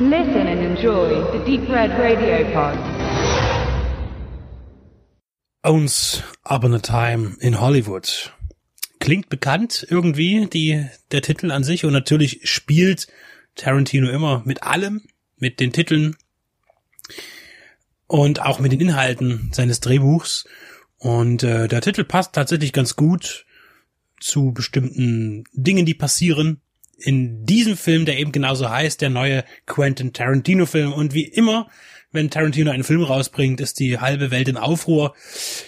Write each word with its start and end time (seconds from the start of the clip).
Listen 0.00 0.48
and 0.48 0.60
enjoy 0.60 1.22
the 1.30 1.38
Deep 1.44 1.68
Red 1.68 1.96
Radio 2.00 2.52
Pod. 2.52 2.76
Owns 5.62 6.20
Upon 6.42 6.74
a 6.74 6.80
Time 6.80 7.36
in 7.38 7.60
Hollywood. 7.60 8.32
Klingt 8.98 9.28
bekannt 9.28 9.86
irgendwie, 9.88 10.48
die, 10.52 10.84
der 11.12 11.22
Titel 11.22 11.52
an 11.52 11.62
sich. 11.62 11.84
Und 11.84 11.92
natürlich 11.92 12.40
spielt 12.42 13.06
Tarantino 13.54 14.10
immer 14.10 14.42
mit 14.44 14.64
allem, 14.64 15.02
mit 15.36 15.60
den 15.60 15.72
Titeln 15.72 16.16
und 18.08 18.42
auch 18.42 18.58
mit 18.58 18.72
den 18.72 18.80
Inhalten 18.80 19.52
seines 19.52 19.78
Drehbuchs. 19.78 20.44
Und 20.98 21.44
äh, 21.44 21.68
der 21.68 21.82
Titel 21.82 22.02
passt 22.02 22.32
tatsächlich 22.32 22.72
ganz 22.72 22.96
gut 22.96 23.46
zu 24.18 24.50
bestimmten 24.50 25.44
Dingen, 25.52 25.86
die 25.86 25.94
passieren 25.94 26.62
in 26.98 27.44
diesem 27.44 27.76
Film, 27.76 28.04
der 28.04 28.18
eben 28.18 28.32
genauso 28.32 28.68
heißt, 28.68 29.00
der 29.00 29.10
neue 29.10 29.44
Quentin 29.66 30.12
Tarantino 30.12 30.66
Film. 30.66 30.92
Und 30.92 31.14
wie 31.14 31.24
immer, 31.24 31.68
wenn 32.12 32.30
Tarantino 32.30 32.70
einen 32.70 32.84
Film 32.84 33.02
rausbringt, 33.02 33.60
ist 33.60 33.80
die 33.80 33.98
halbe 33.98 34.30
Welt 34.30 34.48
in 34.48 34.56
Aufruhr. 34.56 35.14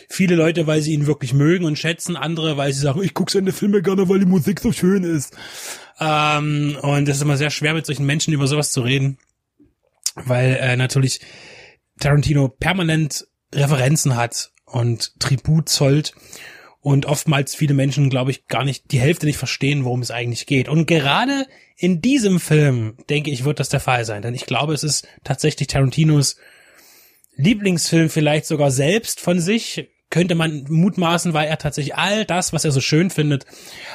Viele 0.09 0.37
Leute, 0.37 0.67
weil 0.67 0.81
sie 0.81 0.95
ihn 0.95 1.07
wirklich 1.07 1.34
mögen 1.34 1.65
und 1.65 1.79
schätzen, 1.79 2.17
andere, 2.17 2.57
weil 2.57 2.73
sie 2.73 2.81
sagen, 2.81 3.03
ich 3.03 3.15
gucke 3.15 3.33
seine 3.33 3.53
Filme 3.53 3.83
gerne, 3.83 4.09
weil 4.09 4.20
die 4.20 4.27
Musik 4.27 4.61
so 4.61 4.70
schön 4.70 5.03
ist. 5.03 5.37
Ähm, 5.98 6.79
und 6.83 7.09
es 7.09 7.17
ist 7.17 7.23
immer 7.23 7.37
sehr 7.37 7.51
schwer, 7.51 7.75
mit 7.75 7.84
solchen 7.84 8.06
Menschen 8.06 8.33
über 8.33 8.47
sowas 8.47 8.70
zu 8.70 8.83
reden, 8.83 9.19
weil 10.15 10.56
äh, 10.61 10.77
natürlich 10.77 11.20
Tarantino 11.98 12.48
permanent 12.48 13.27
Referenzen 13.53 14.17
hat 14.17 14.53
und 14.67 15.19
Tribut 15.19 15.69
zollt 15.69 16.15
und 16.87 17.07
oftmals 17.07 17.57
viele 17.57 17.75
Menschen, 17.75 18.11
glaube 18.11 18.31
ich, 18.31 18.47
gar 18.47 18.65
nicht 18.65 18.93
die 18.93 19.01
Hälfte 19.01 19.27
nicht 19.27 19.39
verstehen, 19.39 19.85
worum 19.85 20.03
es 20.03 20.13
eigentlich 20.13 20.47
geht. 20.47 20.69
Und 20.69 20.87
gerade 20.87 21.49
in 21.77 22.01
diesem 22.01 22.39
Film, 22.39 22.95
denke 23.11 23.33
ich, 23.33 23.45
wird 23.45 23.59
das 23.59 23.70
der 23.70 23.81
Fall 23.81 24.05
sein, 24.05 24.23
denn 24.23 24.37
ich 24.37 24.47
glaube, 24.47 24.73
es 24.73 24.84
ist 24.84 25.09
tatsächlich 25.25 25.67
Tarantinos 25.67 26.37
Lieblingsfilm 27.34 28.09
vielleicht 28.09 28.47
sogar 28.47 28.70
selbst 28.70 29.19
von 29.19 29.41
sich, 29.41 29.89
könnte 30.11 30.37
man 30.37 30.65
mutmaßen, 30.69 31.34
weil 31.34 31.48
er 31.48 31.59
tatsächlich 31.59 31.97
all 31.97 32.25
das, 32.25 32.53
was 32.53 32.65
er 32.65 32.70
so 32.70 32.81
schön 32.81 33.11
findet 33.11 33.47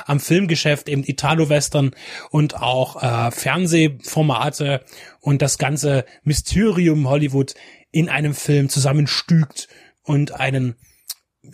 am 0.06 0.20
Filmgeschäft, 0.20 0.90
eben 0.90 1.06
Italo-Western 1.06 1.92
und 2.30 2.58
auch 2.58 3.02
äh, 3.02 3.32
Fernsehformate 3.32 4.84
und 5.22 5.42
das 5.42 5.58
ganze 5.58 6.04
Mysterium 6.26 7.08
Hollywood 7.08 7.54
in 7.92 8.10
einem 8.10 8.34
Film 8.34 8.68
zusammenstügt 8.68 9.70
und 10.04 10.34
einen, 10.34 10.76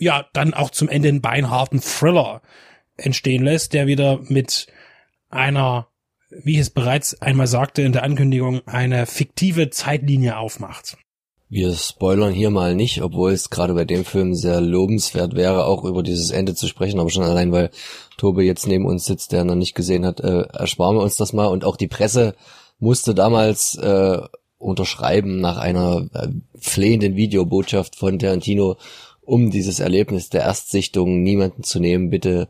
ja, 0.00 0.26
dann 0.32 0.54
auch 0.54 0.70
zum 0.70 0.88
Ende 0.88 1.08
einen 1.08 1.20
beinharten 1.20 1.80
Thriller 1.80 2.42
entstehen 2.96 3.44
lässt, 3.44 3.72
der 3.72 3.86
wieder 3.86 4.20
mit 4.28 4.66
einer, 5.30 5.88
wie 6.30 6.54
ich 6.54 6.60
es 6.60 6.70
bereits 6.70 7.20
einmal 7.22 7.46
sagte 7.46 7.82
in 7.82 7.92
der 7.92 8.02
Ankündigung, 8.02 8.66
eine 8.66 9.06
fiktive 9.06 9.70
Zeitlinie 9.70 10.36
aufmacht. 10.38 10.96
Wir 11.50 11.72
spoilern 11.74 12.34
hier 12.34 12.50
mal 12.50 12.74
nicht, 12.74 13.00
obwohl 13.02 13.32
es 13.32 13.48
gerade 13.48 13.72
bei 13.72 13.86
dem 13.86 14.04
Film 14.04 14.34
sehr 14.34 14.60
lobenswert 14.60 15.34
wäre, 15.34 15.64
auch 15.64 15.84
über 15.84 16.02
dieses 16.02 16.30
Ende 16.30 16.54
zu 16.54 16.66
sprechen, 16.66 17.00
aber 17.00 17.08
schon 17.08 17.22
allein, 17.22 17.52
weil 17.52 17.70
Tobe 18.18 18.44
jetzt 18.44 18.66
neben 18.66 18.84
uns 18.84 19.06
sitzt, 19.06 19.32
der 19.32 19.44
noch 19.44 19.54
nicht 19.54 19.74
gesehen 19.74 20.04
hat, 20.04 20.20
äh, 20.20 20.42
ersparen 20.42 20.96
wir 20.96 21.02
uns 21.02 21.16
das 21.16 21.32
mal. 21.32 21.46
Und 21.46 21.64
auch 21.64 21.76
die 21.76 21.88
Presse 21.88 22.34
musste 22.78 23.14
damals 23.14 23.76
äh, 23.76 24.18
unterschreiben 24.58 25.40
nach 25.40 25.56
einer 25.56 26.06
äh, 26.12 26.28
flehenden 26.58 27.16
Videobotschaft 27.16 27.96
von 27.96 28.18
Tarantino, 28.18 28.76
um 29.28 29.50
dieses 29.50 29.78
Erlebnis 29.78 30.30
der 30.30 30.42
Erstsichtung 30.42 31.22
niemanden 31.22 31.62
zu 31.62 31.80
nehmen, 31.80 32.08
bitte 32.08 32.48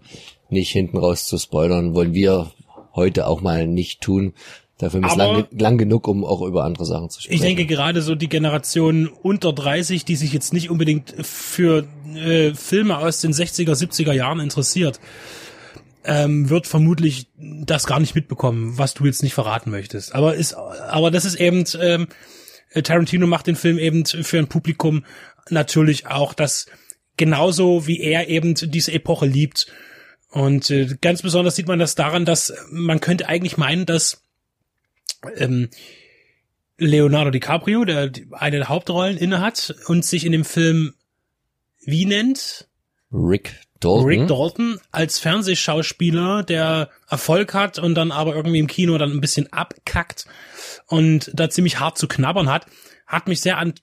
nicht 0.49 0.71
hinten 0.71 0.97
raus 0.97 1.27
zu 1.27 1.37
spoilern, 1.37 1.95
wollen 1.95 2.15
wir 2.15 2.53
heute 2.95 3.27
auch 3.27 3.41
mal 3.41 3.67
nicht 3.67 4.01
tun. 4.01 4.33
Dafür 4.79 5.05
ist 5.05 5.17
lang, 5.17 5.49
lang 5.51 5.77
genug, 5.77 6.07
um 6.07 6.25
auch 6.25 6.41
über 6.41 6.63
andere 6.63 6.87
Sachen 6.87 7.11
zu 7.11 7.21
sprechen. 7.21 7.35
Ich 7.35 7.41
denke 7.41 7.67
gerade 7.67 8.01
so 8.01 8.15
die 8.15 8.29
Generation 8.29 9.09
unter 9.09 9.53
30, 9.53 10.05
die 10.05 10.15
sich 10.15 10.33
jetzt 10.33 10.53
nicht 10.53 10.71
unbedingt 10.71 11.15
für 11.21 11.85
äh, 12.15 12.55
Filme 12.55 12.99
aus 12.99 13.21
den 13.21 13.33
60er, 13.33 13.73
70er 13.73 14.13
Jahren 14.13 14.39
interessiert, 14.39 15.01
ähm, 16.05 16.49
wird 16.49 16.69
vermutlich 16.69 17.27
das 17.37 17.89
gar 17.89 17.99
nicht 17.99 18.15
mitbekommen, 18.15 18.79
was 18.79 18.95
du 18.95 19.05
jetzt 19.05 19.25
nicht 19.25 19.35
verraten 19.35 19.73
möchtest. 19.73 20.15
Aber 20.15 20.37
ist, 20.37 20.55
aber 20.55 21.11
das 21.11 21.25
ist 21.25 21.41
eben, 21.41 21.65
ähm, 21.81 22.07
Tarantino 22.75 23.27
macht 23.27 23.47
den 23.47 23.57
Film 23.57 23.79
eben 23.79 24.05
für 24.05 24.39
ein 24.39 24.49
Publikum 24.49 25.05
natürlich 25.51 26.07
auch, 26.07 26.35
das 26.35 26.67
genauso 27.17 27.87
wie 27.87 28.01
er 28.01 28.29
eben 28.29 28.55
diese 28.55 28.93
Epoche 28.93 29.27
liebt. 29.27 29.67
Und 30.31 30.71
äh, 30.71 30.97
ganz 31.01 31.23
besonders 31.23 31.57
sieht 31.57 31.69
man 31.69 31.79
das 31.79 31.95
daran, 31.95 32.25
dass 32.25 32.53
man 32.71 33.01
könnte 33.01 33.29
eigentlich 33.29 33.57
meinen, 33.57 33.87
dass 33.87 34.23
ähm, 35.37 35.69
Leonardo 36.77 37.31
DiCaprio, 37.31 37.85
der 37.85 38.13
eine 38.33 38.59
der 38.59 38.69
Hauptrollen 38.69 39.17
innehat 39.17 39.75
und 39.87 40.05
sich 40.05 40.25
in 40.25 40.33
dem 40.33 40.45
Film 40.45 40.95
wie 41.81 42.05
nennt? 42.05 42.68
Rick 43.13 43.61
Dalton. 43.81 44.07
Rick 44.07 44.27
Dalton 44.27 44.81
als 44.91 45.19
Fernsehschauspieler, 45.19 46.43
der 46.43 46.91
Erfolg 47.09 47.55
hat 47.55 47.79
und 47.79 47.95
dann 47.95 48.11
aber 48.11 48.35
irgendwie 48.35 48.59
im 48.59 48.67
Kino 48.67 48.99
dann 48.99 49.13
ein 49.13 49.21
bisschen 49.21 49.53
abkackt 49.53 50.27
und 50.87 51.31
da 51.33 51.49
ziemlich 51.49 51.79
hart 51.79 51.97
zu 51.97 52.09
knabbern 52.09 52.51
hat, 52.51 52.67
hat 53.07 53.29
mich 53.29 53.41
sehr 53.41 53.59
an 53.59 53.75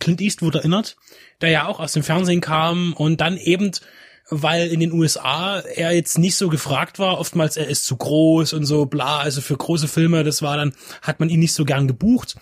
Clint 0.00 0.20
Eastwood 0.20 0.54
erinnert, 0.54 0.96
der 1.40 1.50
ja 1.50 1.66
auch 1.66 1.80
aus 1.80 1.92
dem 1.92 2.02
Fernsehen 2.02 2.40
kam 2.40 2.92
und 2.94 3.20
dann 3.20 3.36
eben 3.36 3.72
weil 4.30 4.68
in 4.68 4.80
den 4.80 4.92
USA 4.92 5.60
er 5.60 5.92
jetzt 5.92 6.18
nicht 6.18 6.36
so 6.36 6.48
gefragt 6.48 6.98
war. 6.98 7.18
Oftmals 7.18 7.56
er 7.56 7.66
ist 7.66 7.84
zu 7.84 7.96
groß 7.96 8.54
und 8.54 8.64
so 8.64 8.86
bla. 8.86 9.18
Also 9.18 9.40
für 9.40 9.56
große 9.56 9.88
Filme, 9.88 10.24
das 10.24 10.40
war 10.40 10.56
dann, 10.56 10.74
hat 11.02 11.20
man 11.20 11.28
ihn 11.28 11.40
nicht 11.40 11.52
so 11.52 11.64
gern 11.64 11.86
gebucht, 11.86 12.36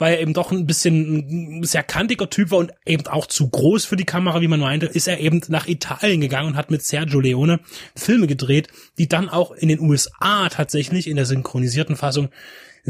weil 0.00 0.14
er 0.14 0.20
eben 0.20 0.32
doch 0.32 0.50
ein 0.50 0.66
bisschen 0.66 1.60
ein 1.60 1.64
sehr 1.64 1.82
kantiger 1.82 2.30
Typ 2.30 2.50
war 2.50 2.58
und 2.58 2.72
eben 2.86 3.06
auch 3.06 3.26
zu 3.26 3.50
groß 3.50 3.84
für 3.84 3.96
die 3.96 4.06
Kamera, 4.06 4.40
wie 4.40 4.48
man 4.48 4.58
meinte, 4.58 4.86
ist 4.86 5.06
er 5.06 5.20
eben 5.20 5.42
nach 5.48 5.68
Italien 5.68 6.22
gegangen 6.22 6.48
und 6.48 6.56
hat 6.56 6.70
mit 6.70 6.82
Sergio 6.82 7.20
Leone 7.20 7.60
Filme 7.94 8.26
gedreht, 8.26 8.68
die 8.96 9.08
dann 9.08 9.28
auch 9.28 9.52
in 9.52 9.68
den 9.68 9.78
USA 9.78 10.48
tatsächlich 10.48 11.06
in 11.06 11.16
der 11.16 11.26
synchronisierten 11.26 11.96
Fassung 11.96 12.30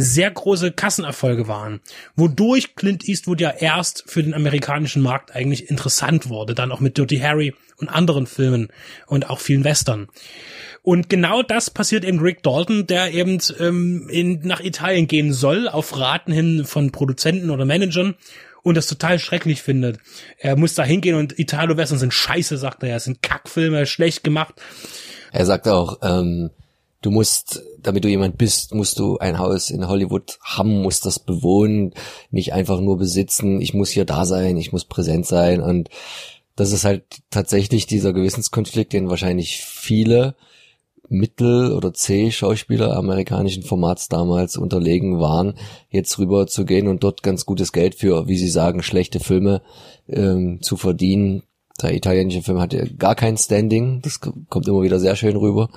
sehr 0.01 0.31
große 0.31 0.73
Kassenerfolge 0.73 1.49
waren, 1.49 1.81
wodurch 2.17 2.75
Clint 2.75 3.09
Eastwood 3.09 3.41
ja 3.41 3.51
erst 3.51 4.05
für 4.07 4.23
den 4.23 4.35
amerikanischen 4.35 5.03
Markt 5.03 5.35
eigentlich 5.35 5.69
interessant 5.71 6.29
wurde, 6.29 6.55
dann 6.55 6.73
auch 6.73 6.81
mit 6.81 6.97
Dirty 6.99 7.19
Harry 7.19 7.55
und 7.79 7.89
anderen 7.89 8.27
Filmen 8.27 8.69
und 9.07 9.29
auch 9.31 9.41
vielen 9.41 9.65
Western. 9.65 10.09
Und 10.83 11.11
genau 11.11 11.43
das 11.43 11.71
passiert 11.71 12.05
eben 12.05 12.21
Rick 12.21 12.43
Dalton, 12.43 12.87
der 12.87 13.13
eben 13.13 13.39
ähm, 13.59 14.09
in, 14.11 14.41
nach 14.43 14.61
Italien 14.61 15.07
gehen 15.07 15.33
soll, 15.33 15.69
auf 15.69 15.99
Raten 15.99 16.33
hin 16.33 16.65
von 16.65 16.91
Produzenten 16.91 17.51
oder 17.51 17.67
Managern 17.67 18.15
und 18.63 18.77
das 18.77 18.87
total 18.87 19.19
schrecklich 19.19 19.63
findet. 19.63 19.99
Er 20.39 20.57
muss 20.57 20.75
da 20.75 20.83
hingehen 20.83 21.17
und 21.17 21.39
Italo-Western 21.39 21.99
sind 21.99 22.15
scheiße, 22.15 22.57
sagt 22.57 22.83
er. 22.83 22.97
Es 22.97 23.05
sind 23.05 23.23
Kackfilme, 23.23 23.87
schlecht 23.87 24.25
gemacht. 24.25 24.55
Er 25.33 25.47
sagt 25.47 25.69
auch, 25.69 25.99
ähm, 26.03 26.51
du 27.03 27.11
musst, 27.11 27.63
damit 27.79 28.05
du 28.05 28.09
jemand 28.09 28.39
bist, 28.39 28.75
musst 28.75 28.99
du 28.99 29.19
ein 29.19 29.39
Haus 29.39 29.71
in 29.71 29.89
Hollywood 29.89 30.39
haben, 30.43 30.83
musst 30.83 31.07
das 31.07 31.19
bewohnen, 31.19 31.95
nicht 32.31 32.53
einfach 32.53 32.81
nur 32.81 32.99
besitzen. 32.99 33.61
Ich 33.61 33.75
muss 33.75 33.91
hier 33.91 34.05
da 34.05 34.27
sein, 34.27 34.57
ich 34.57 34.73
muss 34.73 34.85
präsent 34.85 35.27
sein. 35.27 35.63
Und 35.63 35.89
das 36.57 36.73
ist 36.73 36.85
halt 36.85 37.05
tatsächlich 37.31 37.87
dieser 37.87 38.13
Gewissenskonflikt, 38.13 38.93
den 38.93 39.09
wahrscheinlich 39.09 39.63
viele 39.65 40.35
Mittel- 41.09 41.73
oder 41.73 41.93
C-Schauspieler 41.93 42.97
amerikanischen 42.97 43.65
Formats 43.65 44.09
damals 44.09 44.57
unterlegen 44.57 45.19
waren, 45.19 45.55
jetzt 45.89 46.19
rüber 46.19 46.47
zu 46.47 46.65
gehen 46.65 46.87
und 46.87 47.03
dort 47.03 47.25
ganz 47.25 47.47
gutes 47.47 47.73
Geld 47.73 47.97
für, 47.97 48.29
wie 48.29 48.39
sie 48.39 48.49
sagen, 48.49 48.83
schlechte 48.83 49.19
Filme 49.19 49.61
ähm, 50.07 50.63
zu 50.63 50.77
verdienen, 50.77 51.43
der 51.83 51.95
italienische 51.95 52.43
Film 52.43 52.61
hatte 52.61 52.93
gar 52.95 53.15
kein 53.15 53.37
Standing. 53.37 54.03
Das 54.03 54.21
kommt 54.21 54.69
immer 54.69 54.83
wieder 54.83 55.01
sehr 55.01 55.17
schön 55.17 55.37
rüber. 55.37 55.71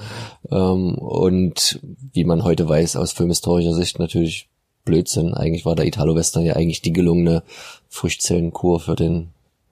Ähm, 0.52 0.96
und 0.96 1.80
wie 2.12 2.24
man 2.24 2.44
heute 2.44 2.68
weiß, 2.68 2.96
aus 2.96 3.14
filmhistorischer 3.14 3.74
Sicht 3.74 4.00
natürlich 4.00 4.48
Blödsinn. 4.86 5.34
Eigentlich 5.34 5.66
war 5.66 5.76
der 5.76 5.86
Italo-Western 5.86 6.46
ja 6.46 6.56
eigentlich 6.56 6.82
die 6.82 6.94
gelungene 6.94 7.44
Frischzellenkur 7.90 8.80
für 8.80 8.96
den 8.96 9.30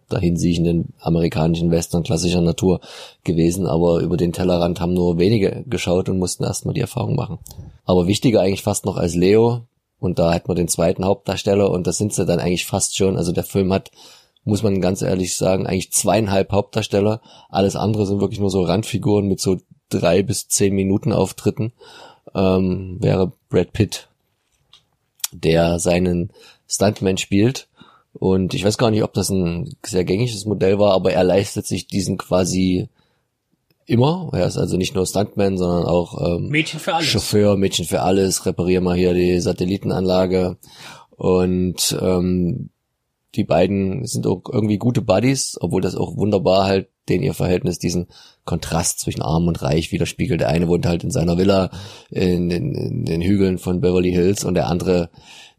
dahinsiechenden 0.10 0.94
amerikanischen 1.00 1.72
Western 1.72 2.04
klassischer 2.04 2.42
Natur 2.42 2.82
gewesen, 3.24 3.66
aber 3.66 4.00
über 4.00 4.18
den 4.18 4.34
Tellerrand 4.34 4.82
haben 4.82 4.94
nur 4.94 5.20
wenige 5.20 5.64
geschaut 5.68 6.10
und 6.10 6.20
mussten 6.20 6.44
erstmal 6.44 6.74
die 6.74 6.82
Erfahrung 6.82 7.16
machen. 7.16 7.40
Aber 7.86 8.08
wichtiger 8.08 8.42
eigentlich 8.42 8.62
fast 8.62 8.86
noch 8.86 8.98
als 8.98 9.16
Leo, 9.16 9.62
und 10.02 10.18
da 10.18 10.34
hat 10.34 10.48
man 10.48 10.58
den 10.58 10.68
zweiten 10.68 11.06
Hauptdarsteller 11.06 11.70
und 11.70 11.86
das 11.86 12.00
sind 12.00 12.12
sie 12.12 12.26
dann 12.26 12.40
eigentlich 12.40 12.66
fast 12.66 12.98
schon. 12.98 13.18
Also 13.18 13.32
der 13.32 13.44
Film 13.44 13.72
hat 13.72 13.92
muss 14.44 14.64
man 14.64 14.82
ganz 14.82 15.02
ehrlich 15.02 15.36
sagen, 15.36 15.68
eigentlich 15.68 15.92
zweieinhalb 15.92 16.52
Hauptdarsteller. 16.52 17.22
Alles 17.50 17.76
andere 17.76 18.06
sind 18.06 18.22
wirklich 18.22 18.40
nur 18.40 18.50
so 18.50 18.64
Randfiguren 18.64 19.28
mit 19.28 19.40
so 19.40 19.58
drei 19.90 20.24
bis 20.24 20.48
zehn 20.48 20.74
Minuten 20.74 21.12
Auftritten. 21.12 21.74
Ähm, 22.34 22.98
wäre 23.00 23.34
Brad 23.50 23.74
Pitt, 23.74 24.08
der 25.32 25.80
seinen 25.80 26.32
Stuntman 26.68 27.18
spielt. 27.18 27.68
Und 28.14 28.54
ich 28.54 28.66
weiß 28.66 28.78
gar 28.78 28.92
nicht, 28.92 29.04
ob 29.04 29.14
das 29.14 29.30
ein 29.30 29.76
sehr 29.86 30.04
gängiges 30.04 30.46
Modell 30.46 30.80
war, 30.80 30.94
aber 30.94 31.14
er 31.14 31.24
leistet 31.24 31.66
sich 31.66 31.88
diesen 31.88 32.18
quasi 32.18 32.90
immer. 33.86 34.30
Er 34.34 34.48
ist 34.48 34.58
also 34.58 34.78
nicht 34.78 34.96
nur 34.96 35.06
Stuntman, 35.06 35.58
sondern 35.58 35.86
auch 35.86 36.36
ähm, 36.36 36.50
Mädchen 36.50 36.80
für 36.80 36.96
alles. 36.96 37.08
Chauffeur, 37.08 37.58
Mädchen 37.58 37.86
für 37.86 38.02
alles, 38.02 38.46
reparier 38.46 38.82
mal 38.82 38.98
hier 38.98 39.14
die 39.14 39.40
Satellitenanlage. 39.40 40.58
Und 41.12 41.98
ähm, 42.02 42.70
die 43.36 43.44
beiden 43.44 44.06
sind 44.06 44.28
auch 44.28 44.42
irgendwie 44.52 44.78
gute 44.78 45.02
Buddies, 45.02 45.58
obwohl 45.60 45.82
das 45.82 45.96
auch 45.96 46.18
wunderbar 46.18 46.66
halt 46.66 46.88
den 47.10 47.24
ihr 47.24 47.34
Verhältnis 47.34 47.80
diesen 47.80 48.08
Kontrast 48.46 49.00
zwischen 49.00 49.22
arm 49.22 49.48
und 49.48 49.62
reich 49.62 49.92
widerspiegelt. 49.92 50.40
Der 50.40 50.50
eine 50.50 50.68
wohnt 50.68 50.86
halt 50.86 51.04
in 51.04 51.12
seiner 51.12 51.38
Villa 51.38 51.72
in 52.10 52.50
den, 52.50 52.74
in 52.74 53.06
den 53.06 53.22
Hügeln 53.22 53.58
von 53.58 53.82
Beverly 53.82 54.12
Hills 54.12 54.44
und 54.44 54.54
der 54.54 54.68
andere 54.68 55.10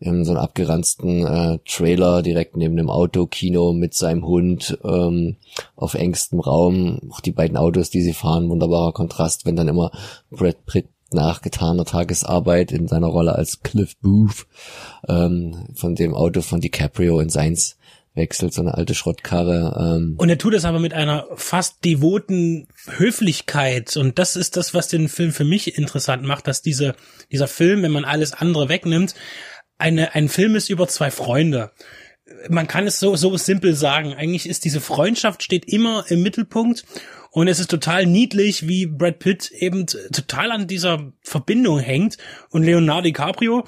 in 0.00 0.24
so 0.24 0.32
einem 0.32 0.40
abgeranzten 0.40 1.26
äh, 1.26 1.58
Trailer 1.64 2.22
direkt 2.22 2.56
neben 2.56 2.76
dem 2.76 2.90
Autokino 2.90 3.72
mit 3.72 3.94
seinem 3.94 4.26
Hund 4.26 4.78
ähm, 4.84 5.36
auf 5.76 5.94
engstem 5.94 6.40
Raum. 6.40 7.00
Auch 7.10 7.20
die 7.20 7.30
beiden 7.30 7.56
Autos, 7.56 7.90
die 7.90 8.02
sie 8.02 8.14
fahren, 8.14 8.48
wunderbarer 8.48 8.92
Kontrast, 8.92 9.46
wenn 9.46 9.56
dann 9.56 9.69
immer 9.69 9.92
Brad 10.30 10.64
Pitt 10.66 10.88
nach 11.14 11.42
getaner 11.42 11.84
Tagesarbeit 11.84 12.72
in 12.72 12.88
seiner 12.88 13.08
Rolle 13.08 13.34
als 13.34 13.62
Cliff 13.62 13.96
Booth 13.98 14.46
ähm, 15.08 15.68
von 15.74 15.94
dem 15.94 16.14
Auto 16.14 16.42
von 16.42 16.60
DiCaprio 16.60 17.20
in 17.20 17.28
seins 17.28 17.76
wechselt, 18.14 18.52
so 18.52 18.60
eine 18.60 18.74
alte 18.74 18.94
Schrottkarre. 18.94 19.96
Ähm. 19.96 20.14
Und 20.18 20.28
er 20.28 20.38
tut 20.38 20.54
es 20.54 20.64
aber 20.64 20.78
mit 20.78 20.92
einer 20.92 21.26
fast 21.34 21.84
devoten 21.84 22.68
Höflichkeit. 22.86 23.96
Und 23.96 24.18
das 24.18 24.36
ist 24.36 24.56
das, 24.56 24.74
was 24.74 24.88
den 24.88 25.08
Film 25.08 25.32
für 25.32 25.44
mich 25.44 25.78
interessant 25.78 26.22
macht, 26.22 26.46
dass 26.46 26.62
diese, 26.62 26.94
dieser 27.30 27.48
Film, 27.48 27.82
wenn 27.82 27.92
man 27.92 28.04
alles 28.04 28.32
andere 28.32 28.68
wegnimmt, 28.68 29.14
eine, 29.78 30.14
ein 30.14 30.28
Film 30.28 30.54
ist 30.56 30.70
über 30.70 30.88
zwei 30.88 31.10
Freunde. 31.10 31.72
Man 32.48 32.68
kann 32.68 32.86
es 32.86 33.00
so, 33.00 33.16
so 33.16 33.36
simpel 33.36 33.74
sagen. 33.74 34.14
Eigentlich 34.14 34.48
ist 34.48 34.64
diese 34.64 34.80
Freundschaft 34.80 35.42
steht 35.42 35.66
immer 35.66 36.04
im 36.08 36.22
Mittelpunkt. 36.22 36.84
Und 37.32 37.49
es 37.49 37.58
ist 37.58 37.70
total 37.70 38.05
niedlich, 38.05 38.69
wie 38.69 38.84
Brad 38.84 39.19
Pitt 39.19 39.50
eben 39.52 39.87
total 39.87 40.52
an 40.52 40.67
dieser 40.67 41.12
Verbindung 41.23 41.79
hängt 41.79 42.19
und 42.50 42.62
Leonardo 42.62 43.05
DiCaprio, 43.05 43.64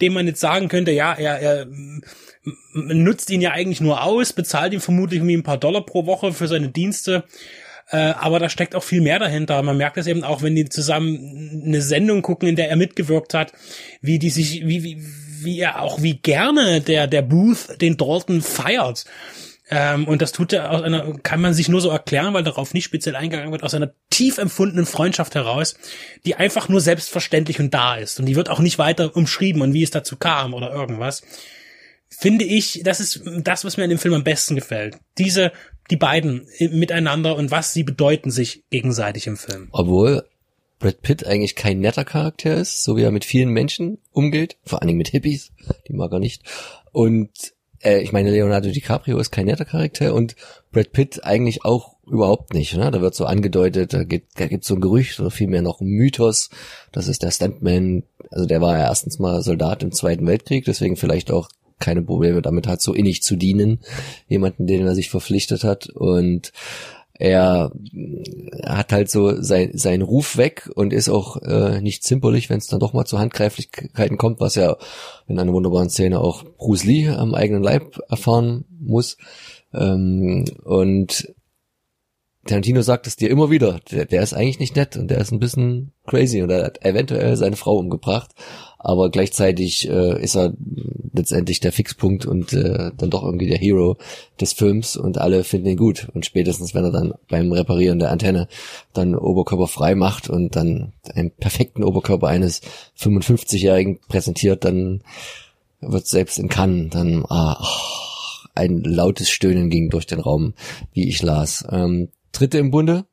dem 0.00 0.14
man 0.14 0.26
jetzt 0.26 0.40
sagen 0.40 0.68
könnte, 0.68 0.90
ja, 0.90 1.14
er, 1.14 1.38
er 1.38 1.66
nutzt 2.74 3.30
ihn 3.30 3.40
ja 3.40 3.52
eigentlich 3.52 3.80
nur 3.80 4.02
aus, 4.02 4.32
bezahlt 4.32 4.72
ihm 4.72 4.80
vermutlich 4.80 5.18
irgendwie 5.18 5.36
ein 5.36 5.44
paar 5.44 5.58
Dollar 5.58 5.86
pro 5.86 6.06
Woche 6.06 6.32
für 6.32 6.48
seine 6.48 6.70
Dienste. 6.70 7.22
Äh, 7.88 7.98
aber 7.98 8.40
da 8.40 8.48
steckt 8.48 8.74
auch 8.74 8.82
viel 8.82 9.00
mehr 9.00 9.20
dahinter. 9.20 9.62
Man 9.62 9.76
merkt 9.76 9.96
das 9.96 10.08
eben 10.08 10.24
auch, 10.24 10.42
wenn 10.42 10.56
die 10.56 10.68
zusammen 10.68 11.62
eine 11.64 11.82
Sendung 11.82 12.22
gucken, 12.22 12.48
in 12.48 12.56
der 12.56 12.68
er 12.68 12.76
mitgewirkt 12.76 13.32
hat, 13.32 13.52
wie 14.00 14.18
die 14.18 14.30
sich, 14.30 14.66
wie, 14.66 14.82
wie, 14.82 15.04
wie 15.40 15.60
er 15.60 15.82
auch, 15.82 16.02
wie 16.02 16.14
gerne 16.14 16.80
der, 16.80 17.06
der 17.06 17.22
Booth 17.22 17.80
den 17.80 17.96
Dalton 17.96 18.42
feiert. 18.42 19.04
Ähm, 19.70 20.06
und 20.06 20.20
das 20.20 20.32
tut 20.32 20.52
er 20.52 20.70
aus 20.70 20.82
einer, 20.82 21.18
kann 21.22 21.40
man 21.40 21.54
sich 21.54 21.68
nur 21.68 21.80
so 21.80 21.88
erklären, 21.88 22.34
weil 22.34 22.42
darauf 22.42 22.74
nicht 22.74 22.84
speziell 22.84 23.16
eingegangen 23.16 23.52
wird, 23.52 23.62
aus 23.62 23.74
einer 23.74 23.92
tief 24.10 24.38
empfundenen 24.38 24.86
Freundschaft 24.86 25.34
heraus, 25.34 25.74
die 26.26 26.34
einfach 26.34 26.68
nur 26.68 26.80
selbstverständlich 26.80 27.60
und 27.60 27.72
da 27.72 27.96
ist. 27.96 28.20
Und 28.20 28.26
die 28.26 28.36
wird 28.36 28.50
auch 28.50 28.60
nicht 28.60 28.78
weiter 28.78 29.16
umschrieben 29.16 29.62
und 29.62 29.72
wie 29.72 29.82
es 29.82 29.90
dazu 29.90 30.16
kam 30.16 30.52
oder 30.54 30.72
irgendwas 30.72 31.22
finde 32.18 32.44
ich, 32.44 32.80
das 32.84 33.00
ist 33.00 33.22
das, 33.24 33.64
was 33.64 33.76
mir 33.76 33.84
an 33.84 33.90
dem 33.90 33.98
Film 33.98 34.14
am 34.14 34.24
besten 34.24 34.54
gefällt. 34.54 34.98
Diese, 35.18 35.52
die 35.90 35.96
beiden 35.96 36.46
miteinander 36.58 37.36
und 37.36 37.50
was 37.50 37.72
sie 37.72 37.82
bedeuten 37.82 38.30
sich 38.30 38.64
gegenseitig 38.70 39.26
im 39.26 39.36
Film. 39.36 39.68
Obwohl 39.72 40.24
Brad 40.78 41.02
Pitt 41.02 41.26
eigentlich 41.26 41.54
kein 41.54 41.80
netter 41.80 42.04
Charakter 42.04 42.54
ist, 42.54 42.84
so 42.84 42.96
wie 42.96 43.02
er 43.02 43.10
mit 43.10 43.24
vielen 43.24 43.50
Menschen 43.50 43.98
umgeht, 44.12 44.56
vor 44.64 44.80
allen 44.80 44.88
Dingen 44.88 44.98
mit 44.98 45.08
Hippies, 45.08 45.52
die 45.88 45.92
mag 45.92 46.12
er 46.12 46.18
nicht. 46.18 46.42
Und 46.92 47.53
äh, 47.84 48.00
ich 48.00 48.12
meine, 48.12 48.30
Leonardo 48.30 48.70
DiCaprio 48.70 49.18
ist 49.18 49.30
kein 49.30 49.46
netter 49.46 49.64
Charakter 49.64 50.14
und 50.14 50.36
Brad 50.72 50.92
Pitt 50.92 51.24
eigentlich 51.24 51.64
auch 51.64 51.94
überhaupt 52.06 52.54
nicht. 52.54 52.76
Ne? 52.76 52.90
Da 52.90 53.00
wird 53.00 53.14
so 53.14 53.24
angedeutet, 53.24 53.92
da 53.92 54.04
gibt 54.04 54.34
gibt's 54.34 54.68
so 54.68 54.74
ein 54.74 54.80
Gerücht 54.80 55.20
oder 55.20 55.30
vielmehr 55.30 55.62
noch 55.62 55.80
ein 55.80 55.88
Mythos, 55.88 56.50
das 56.92 57.08
ist 57.08 57.22
der 57.22 57.30
Stuntman, 57.30 58.04
also 58.30 58.46
der 58.46 58.60
war 58.60 58.78
ja 58.78 58.84
erstens 58.84 59.18
mal 59.18 59.42
Soldat 59.42 59.82
im 59.82 59.92
Zweiten 59.92 60.26
Weltkrieg, 60.26 60.64
deswegen 60.64 60.96
vielleicht 60.96 61.30
auch 61.30 61.48
keine 61.80 62.02
Probleme 62.02 62.40
damit 62.40 62.66
hat, 62.66 62.80
so 62.80 62.94
innig 62.94 63.22
zu 63.22 63.36
dienen, 63.36 63.80
jemanden, 64.28 64.66
den 64.66 64.86
er 64.86 64.94
sich 64.94 65.10
verpflichtet 65.10 65.64
hat 65.64 65.88
und 65.88 66.52
er 67.18 67.70
hat 68.64 68.92
halt 68.92 69.08
so 69.10 69.40
sein, 69.40 69.70
seinen 69.74 70.02
Ruf 70.02 70.36
weg 70.36 70.70
und 70.74 70.92
ist 70.92 71.08
auch 71.08 71.40
äh, 71.42 71.80
nicht 71.80 72.02
zimperlich, 72.02 72.50
wenn 72.50 72.58
es 72.58 72.66
dann 72.66 72.80
doch 72.80 72.92
mal 72.92 73.04
zu 73.04 73.18
Handgreiflichkeiten 73.18 74.18
kommt, 74.18 74.40
was 74.40 74.56
er 74.56 74.78
in 75.28 75.38
einer 75.38 75.52
wunderbaren 75.52 75.90
Szene 75.90 76.20
auch 76.20 76.44
Bruce 76.58 76.84
Lee 76.84 77.08
am 77.08 77.34
eigenen 77.34 77.62
Leib 77.62 78.00
erfahren 78.08 78.64
muss. 78.80 79.16
Ähm, 79.72 80.44
und 80.64 81.34
Tarantino 82.46 82.82
sagt 82.82 83.06
es 83.06 83.16
dir 83.16 83.30
immer 83.30 83.50
wieder, 83.50 83.80
der, 83.90 84.04
der 84.04 84.22
ist 84.22 84.34
eigentlich 84.34 84.60
nicht 84.60 84.76
nett 84.76 84.96
und 84.96 85.08
der 85.10 85.18
ist 85.18 85.32
ein 85.32 85.38
bisschen 85.38 85.92
crazy 86.06 86.42
und 86.42 86.50
er 86.50 86.64
hat 86.64 86.84
eventuell 86.84 87.36
seine 87.36 87.56
Frau 87.56 87.76
umgebracht, 87.78 88.32
aber 88.78 89.10
gleichzeitig 89.10 89.88
äh, 89.88 90.22
ist 90.22 90.36
er 90.36 90.52
letztendlich 91.12 91.60
der 91.60 91.72
Fixpunkt 91.72 92.26
und 92.26 92.52
äh, 92.52 92.90
dann 92.96 93.10
doch 93.10 93.22
irgendwie 93.22 93.48
der 93.48 93.58
Hero 93.58 93.96
des 94.40 94.52
Films 94.52 94.96
und 94.96 95.16
alle 95.18 95.44
finden 95.44 95.68
ihn 95.68 95.76
gut 95.76 96.08
und 96.12 96.26
spätestens 96.26 96.74
wenn 96.74 96.84
er 96.84 96.92
dann 96.92 97.14
beim 97.28 97.50
Reparieren 97.52 97.98
der 97.98 98.10
Antenne 98.10 98.48
dann 98.92 99.14
Oberkörper 99.14 99.68
frei 99.68 99.94
macht 99.94 100.28
und 100.28 100.56
dann 100.56 100.92
einen 101.14 101.30
perfekten 101.30 101.82
Oberkörper 101.82 102.28
eines 102.28 102.60
55-Jährigen 102.98 104.00
präsentiert, 104.08 104.64
dann 104.64 105.02
wird 105.80 106.06
selbst 106.06 106.38
in 106.38 106.48
Cannes 106.48 106.90
dann 106.90 107.24
ah, 107.28 107.62
ein 108.54 108.82
lautes 108.82 109.30
Stöhnen 109.30 109.70
ging 109.70 109.90
durch 109.90 110.06
den 110.06 110.20
Raum, 110.20 110.54
wie 110.92 111.08
ich 111.08 111.22
las. 111.22 111.64
Ähm, 111.70 112.08
Dritte 112.34 112.58
im 112.58 112.70
Bunde, 112.70 113.06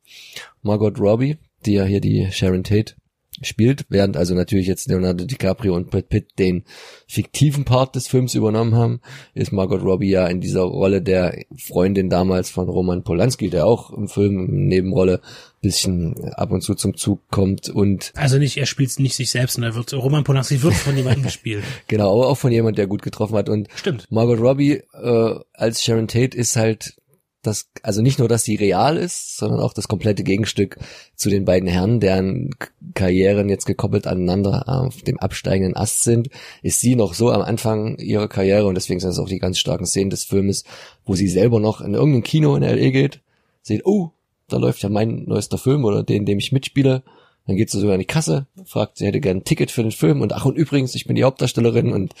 Margot 0.62 0.98
Robbie, 0.98 1.38
die 1.64 1.74
ja 1.74 1.84
hier 1.84 2.00
die 2.00 2.28
Sharon 2.30 2.64
Tate 2.64 2.94
spielt, 3.40 3.86
während 3.88 4.16
also 4.16 4.34
natürlich 4.34 4.66
jetzt 4.66 4.88
Leonardo 4.88 5.24
DiCaprio 5.24 5.74
und 5.74 5.90
Brad 5.90 6.08
Pitt 6.08 6.38
den 6.38 6.64
fiktiven 7.08 7.64
Part 7.64 7.96
des 7.96 8.06
Films 8.06 8.34
übernommen 8.34 8.74
haben, 8.74 9.00
ist 9.34 9.52
Margot 9.52 9.82
Robbie 9.82 10.10
ja 10.10 10.26
in 10.26 10.40
dieser 10.40 10.62
Rolle 10.62 11.02
der 11.02 11.44
Freundin 11.56 12.10
damals 12.10 12.50
von 12.50 12.68
Roman 12.68 13.02
Polanski, 13.02 13.48
der 13.48 13.66
auch 13.66 13.90
im 13.90 14.08
Film 14.08 14.48
in 14.48 14.68
Nebenrolle 14.68 15.20
bisschen 15.60 16.32
ab 16.34 16.50
und 16.50 16.62
zu 16.62 16.74
zum 16.74 16.96
Zug 16.96 17.20
kommt 17.30 17.68
und 17.68 18.12
also 18.16 18.36
nicht 18.36 18.56
er 18.56 18.66
spielt 18.66 18.98
nicht 18.98 19.14
sich 19.14 19.30
selbst, 19.30 19.54
sondern 19.54 19.72
er 19.72 19.76
wird 19.76 19.92
Roman 19.94 20.24
Polanski 20.24 20.62
wird 20.62 20.74
von 20.74 20.96
jemandem 20.96 21.22
gespielt. 21.22 21.64
Genau, 21.88 22.12
aber 22.12 22.28
auch 22.28 22.38
von 22.38 22.52
jemand, 22.52 22.78
der 22.78 22.86
gut 22.86 23.02
getroffen 23.02 23.36
hat 23.36 23.48
und 23.48 23.68
Stimmt. 23.74 24.06
Margot 24.10 24.40
Robbie 24.40 24.82
äh, 24.92 25.34
als 25.52 25.82
Sharon 25.82 26.08
Tate 26.08 26.36
ist 26.36 26.56
halt 26.56 26.96
das, 27.42 27.70
also 27.82 28.02
nicht 28.02 28.20
nur, 28.20 28.28
dass 28.28 28.44
sie 28.44 28.54
real 28.54 28.96
ist, 28.96 29.36
sondern 29.36 29.60
auch 29.60 29.72
das 29.72 29.88
komplette 29.88 30.22
Gegenstück 30.22 30.78
zu 31.16 31.28
den 31.28 31.44
beiden 31.44 31.68
Herren, 31.68 31.98
deren 31.98 32.50
Karrieren 32.94 33.48
jetzt 33.48 33.66
gekoppelt 33.66 34.06
aneinander 34.06 34.68
auf 34.68 35.02
dem 35.02 35.18
absteigenden 35.18 35.76
Ast 35.76 36.04
sind, 36.04 36.28
ist 36.62 36.80
sie 36.80 36.94
noch 36.94 37.14
so 37.14 37.30
am 37.30 37.42
Anfang 37.42 37.98
ihrer 37.98 38.28
Karriere 38.28 38.66
und 38.66 38.76
deswegen 38.76 39.00
sind 39.00 39.10
es 39.10 39.18
auch 39.18 39.28
die 39.28 39.40
ganz 39.40 39.58
starken 39.58 39.86
Szenen 39.86 40.10
des 40.10 40.22
Filmes, 40.22 40.64
wo 41.04 41.14
sie 41.14 41.28
selber 41.28 41.58
noch 41.58 41.80
in 41.80 41.94
irgendein 41.94 42.22
Kino 42.22 42.54
in 42.54 42.62
L.A. 42.62 42.90
geht, 42.90 43.20
sieht, 43.62 43.84
oh, 43.84 44.12
da 44.48 44.58
läuft 44.58 44.82
ja 44.82 44.88
mein 44.88 45.24
neuester 45.24 45.58
Film 45.58 45.84
oder 45.84 46.04
den, 46.04 46.24
dem 46.24 46.38
ich 46.38 46.52
mitspiele, 46.52 47.02
dann 47.46 47.56
geht 47.56 47.70
sie 47.70 47.80
sogar 47.80 47.94
an 47.94 48.00
die 48.00 48.06
Kasse, 48.06 48.46
fragt, 48.64 48.98
sie 48.98 49.06
hätte 49.06 49.20
gern 49.20 49.38
ein 49.38 49.44
Ticket 49.44 49.72
für 49.72 49.82
den 49.82 49.90
Film 49.90 50.20
und 50.20 50.32
ach 50.32 50.44
und 50.44 50.56
übrigens, 50.56 50.94
ich 50.94 51.06
bin 51.06 51.16
die 51.16 51.24
Hauptdarstellerin 51.24 51.92
und 51.92 52.14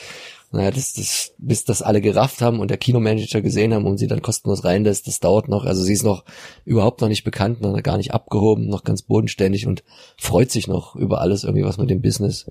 naja, 0.52 0.70
das, 0.70 0.92
das, 0.92 1.32
bis 1.38 1.64
das 1.64 1.80
alle 1.82 2.00
gerafft 2.00 2.42
haben 2.42 2.60
und 2.60 2.70
der 2.70 2.76
Kinomanager 2.76 3.40
gesehen 3.40 3.72
haben 3.72 3.86
und 3.86 3.96
sie 3.96 4.06
dann 4.06 4.20
kostenlos 4.20 4.64
reinlässt, 4.64 5.06
das 5.06 5.18
dauert 5.18 5.48
noch. 5.48 5.64
Also 5.64 5.82
sie 5.82 5.94
ist 5.94 6.04
noch 6.04 6.24
überhaupt 6.64 7.00
noch 7.00 7.08
nicht 7.08 7.24
bekannt, 7.24 7.62
noch 7.62 7.82
gar 7.82 7.96
nicht 7.96 8.12
abgehoben, 8.12 8.68
noch 8.68 8.84
ganz 8.84 9.02
bodenständig 9.02 9.66
und 9.66 9.82
freut 10.18 10.50
sich 10.50 10.66
noch 10.66 10.94
über 10.94 11.20
alles 11.20 11.44
irgendwie, 11.44 11.64
was 11.64 11.78
mit 11.78 11.90
dem 11.90 12.02
Business 12.02 12.46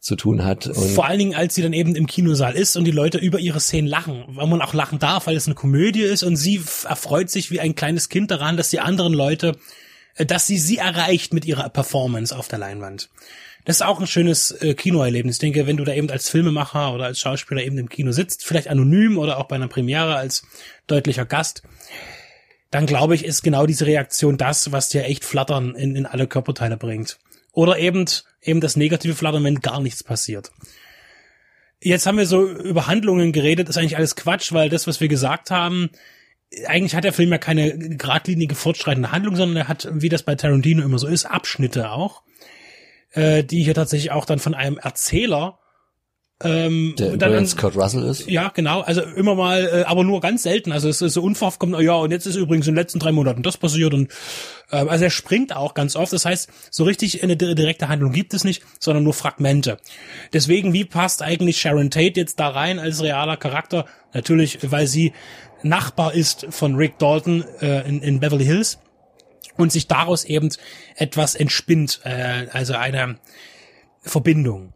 zu 0.00 0.16
tun 0.16 0.44
hat. 0.44 0.66
Und 0.66 0.90
Vor 0.90 1.06
allen 1.06 1.18
Dingen, 1.18 1.34
als 1.34 1.54
sie 1.54 1.62
dann 1.62 1.72
eben 1.72 1.96
im 1.96 2.06
Kinosaal 2.06 2.54
ist 2.54 2.76
und 2.76 2.84
die 2.84 2.90
Leute 2.90 3.18
über 3.18 3.38
ihre 3.38 3.60
Szenen 3.60 3.88
lachen, 3.88 4.24
weil 4.28 4.46
man 4.46 4.60
auch 4.60 4.74
lachen 4.74 4.98
darf, 4.98 5.26
weil 5.26 5.36
es 5.36 5.46
eine 5.46 5.54
Komödie 5.54 6.02
ist 6.02 6.22
und 6.22 6.36
sie 6.36 6.60
erfreut 6.84 7.30
sich 7.30 7.50
wie 7.50 7.60
ein 7.60 7.74
kleines 7.74 8.08
Kind 8.08 8.30
daran, 8.30 8.56
dass 8.56 8.68
die 8.68 8.80
anderen 8.80 9.14
Leute, 9.14 9.56
äh, 10.16 10.26
dass 10.26 10.46
sie 10.46 10.58
sie 10.58 10.76
erreicht 10.76 11.32
mit 11.32 11.46
ihrer 11.46 11.68
Performance 11.70 12.36
auf 12.36 12.48
der 12.48 12.58
Leinwand. 12.58 13.08
Das 13.64 13.76
ist 13.76 13.82
auch 13.82 13.98
ein 13.98 14.06
schönes 14.06 14.50
äh, 14.50 14.74
Kinoerlebnis. 14.74 15.36
Ich 15.36 15.40
denke, 15.40 15.66
wenn 15.66 15.78
du 15.78 15.84
da 15.84 15.94
eben 15.94 16.10
als 16.10 16.28
Filmemacher 16.28 16.92
oder 16.92 17.06
als 17.06 17.18
Schauspieler 17.18 17.62
eben 17.62 17.78
im 17.78 17.88
Kino 17.88 18.12
sitzt, 18.12 18.44
vielleicht 18.44 18.68
anonym 18.68 19.16
oder 19.16 19.38
auch 19.38 19.48
bei 19.48 19.56
einer 19.56 19.68
Premiere 19.68 20.16
als 20.16 20.46
deutlicher 20.86 21.24
Gast, 21.24 21.62
dann 22.70 22.86
glaube 22.86 23.14
ich, 23.14 23.24
ist 23.24 23.42
genau 23.42 23.66
diese 23.66 23.86
Reaktion 23.86 24.36
das, 24.36 24.72
was 24.72 24.90
dir 24.90 25.04
echt 25.04 25.24
Flattern 25.24 25.74
in, 25.74 25.96
in 25.96 26.06
alle 26.06 26.26
Körperteile 26.26 26.76
bringt. 26.76 27.18
Oder 27.52 27.78
eben, 27.78 28.04
eben 28.42 28.60
das 28.60 28.76
negative 28.76 29.14
Flattern, 29.14 29.44
wenn 29.44 29.60
gar 29.60 29.80
nichts 29.80 30.02
passiert. 30.02 30.50
Jetzt 31.80 32.06
haben 32.06 32.18
wir 32.18 32.26
so 32.26 32.46
über 32.46 32.86
Handlungen 32.86 33.32
geredet, 33.32 33.68
ist 33.68 33.78
eigentlich 33.78 33.96
alles 33.96 34.16
Quatsch, 34.16 34.52
weil 34.52 34.68
das, 34.68 34.86
was 34.86 35.00
wir 35.00 35.08
gesagt 35.08 35.50
haben, 35.50 35.90
eigentlich 36.66 36.94
hat 36.94 37.04
der 37.04 37.12
Film 37.12 37.30
ja 37.30 37.38
keine 37.38 37.78
geradlinige 37.78 38.54
fortschreitende 38.54 39.12
Handlung, 39.12 39.36
sondern 39.36 39.56
er 39.56 39.68
hat, 39.68 39.88
wie 39.92 40.08
das 40.08 40.22
bei 40.22 40.34
Tarantino 40.34 40.82
immer 40.82 40.98
so 40.98 41.06
ist, 41.06 41.24
Abschnitte 41.24 41.90
auch 41.90 42.22
äh, 43.14 43.42
die 43.42 43.62
hier 43.64 43.74
tatsächlich 43.74 44.10
auch 44.12 44.24
dann 44.26 44.38
von 44.38 44.54
einem 44.54 44.78
Erzähler 44.78 45.58
Ähm, 46.42 46.94
Der 46.98 47.16
dann- 47.16 47.46
Kurt 47.56 47.76
Russell 47.76 48.02
ist. 48.02 48.28
ja, 48.28 48.48
genau. 48.48 48.80
Also 48.80 49.02
immer 49.02 49.36
mal, 49.36 49.66
äh, 49.72 49.84
aber 49.84 50.02
nur 50.02 50.20
ganz 50.20 50.42
selten. 50.42 50.72
Also 50.72 50.88
es 50.88 51.00
ist 51.00 51.14
so 51.14 51.22
unverhofft 51.22 51.60
kommt, 51.60 51.78
ja, 51.80 51.94
und 51.94 52.10
jetzt 52.10 52.26
ist 52.26 52.34
übrigens 52.34 52.66
in 52.66 52.74
den 52.74 52.80
letzten 52.80 52.98
drei 52.98 53.12
Monaten 53.12 53.44
das 53.44 53.56
passiert 53.56 53.94
und 53.94 54.10
ähm, 54.72 54.88
also 54.88 55.04
er 55.04 55.10
springt 55.10 55.54
auch 55.54 55.74
ganz 55.74 55.94
oft. 55.94 56.12
Das 56.12 56.24
heißt, 56.26 56.50
so 56.72 56.82
richtig 56.84 57.22
eine 57.22 57.36
di- 57.36 57.54
direkte 57.54 57.88
Handlung 57.88 58.10
gibt 58.10 58.34
es 58.34 58.42
nicht, 58.42 58.64
sondern 58.80 59.04
nur 59.04 59.14
Fragmente. 59.14 59.78
Deswegen, 60.32 60.72
wie 60.72 60.84
passt 60.84 61.22
eigentlich 61.22 61.58
Sharon 61.60 61.90
Tate 61.90 62.18
jetzt 62.20 62.40
da 62.40 62.48
rein 62.48 62.80
als 62.80 63.00
realer 63.00 63.36
Charakter? 63.36 63.86
Natürlich, 64.12 64.58
weil 64.72 64.88
sie 64.88 65.12
Nachbar 65.62 66.14
ist 66.14 66.46
von 66.50 66.74
Rick 66.74 66.98
Dalton 66.98 67.44
äh, 67.60 67.88
in, 67.88 68.02
in 68.02 68.18
Beverly 68.18 68.44
Hills 68.44 68.80
und 69.56 69.72
sich 69.72 69.86
daraus 69.86 70.24
eben 70.24 70.50
etwas 70.96 71.34
entspinnt, 71.34 72.00
äh, 72.04 72.46
also 72.52 72.74
eine 72.74 73.18
Verbindung. 74.02 74.74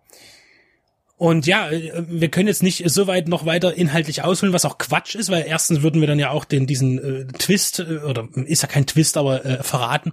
Und 1.16 1.46
ja, 1.46 1.68
äh, 1.68 2.04
wir 2.08 2.28
können 2.28 2.46
jetzt 2.46 2.62
nicht 2.62 2.88
so 2.88 3.06
weit 3.08 3.26
noch 3.26 3.44
weiter 3.44 3.74
inhaltlich 3.74 4.22
ausholen, 4.22 4.54
was 4.54 4.64
auch 4.64 4.78
Quatsch 4.78 5.16
ist, 5.16 5.30
weil 5.30 5.44
erstens 5.46 5.82
würden 5.82 6.00
wir 6.00 6.06
dann 6.06 6.20
ja 6.20 6.30
auch 6.30 6.44
den 6.44 6.66
diesen 6.66 6.98
äh, 6.98 7.26
Twist 7.38 7.80
äh, 7.80 7.98
oder 7.98 8.28
ist 8.46 8.62
ja 8.62 8.68
kein 8.68 8.86
Twist, 8.86 9.16
aber 9.16 9.44
äh, 9.44 9.62
verraten. 9.62 10.12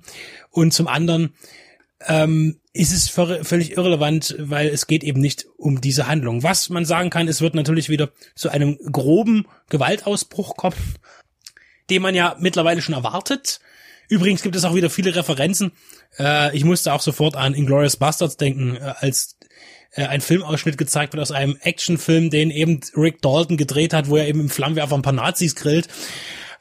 Und 0.50 0.74
zum 0.74 0.88
anderen 0.88 1.36
ähm, 2.08 2.60
ist 2.74 2.92
es 2.92 3.10
vö- 3.10 3.44
völlig 3.44 3.78
irrelevant, 3.78 4.36
weil 4.40 4.68
es 4.68 4.88
geht 4.88 5.04
eben 5.04 5.22
nicht 5.22 5.46
um 5.58 5.80
diese 5.80 6.08
Handlung. 6.08 6.42
Was 6.44 6.70
man 6.70 6.86
sagen 6.86 7.12
kann, 7.12 7.28
es 7.28 7.40
wird 7.40 7.54
natürlich 7.54 7.88
wieder 7.88 8.10
zu 8.34 8.50
einem 8.50 8.78
groben 8.92 9.48
Gewaltausbruch 9.70 10.58
kommen, 10.58 10.76
den 11.92 12.02
man 12.02 12.16
ja 12.16 12.36
mittlerweile 12.40 12.82
schon 12.82 12.96
erwartet. 12.96 13.60
Übrigens 14.10 14.42
gibt 14.42 14.56
es 14.56 14.66
auch 14.66 14.76
wieder 14.76 14.90
viele 14.90 15.16
Referenzen. 15.16 15.72
Äh, 16.18 16.56
ich 16.56 16.64
musste 16.64 16.94
auch 16.94 17.02
sofort 17.02 17.36
an 17.36 17.54
Inglourious 17.54 17.98
Bastards 17.98 18.38
denken, 18.38 18.76
äh, 18.76 18.94
als 19.00 19.38
äh, 19.92 20.06
ein 20.06 20.22
Filmausschnitt 20.22 20.78
gezeigt 20.78 21.14
wird 21.14 21.22
aus 21.22 21.32
einem 21.32 21.58
Actionfilm, 21.62 22.30
den 22.30 22.52
eben 22.52 22.82
Rick 22.96 23.22
Dalton 23.22 23.58
gedreht 23.58 23.94
hat, 23.94 24.10
wo 24.10 24.18
er 24.18 24.28
eben 24.28 24.42
im 24.42 24.50
Flammenwerfer 24.50 24.96
ein 24.96 25.02
paar 25.02 25.14
Nazis 25.14 25.56
grillt. 25.56 25.88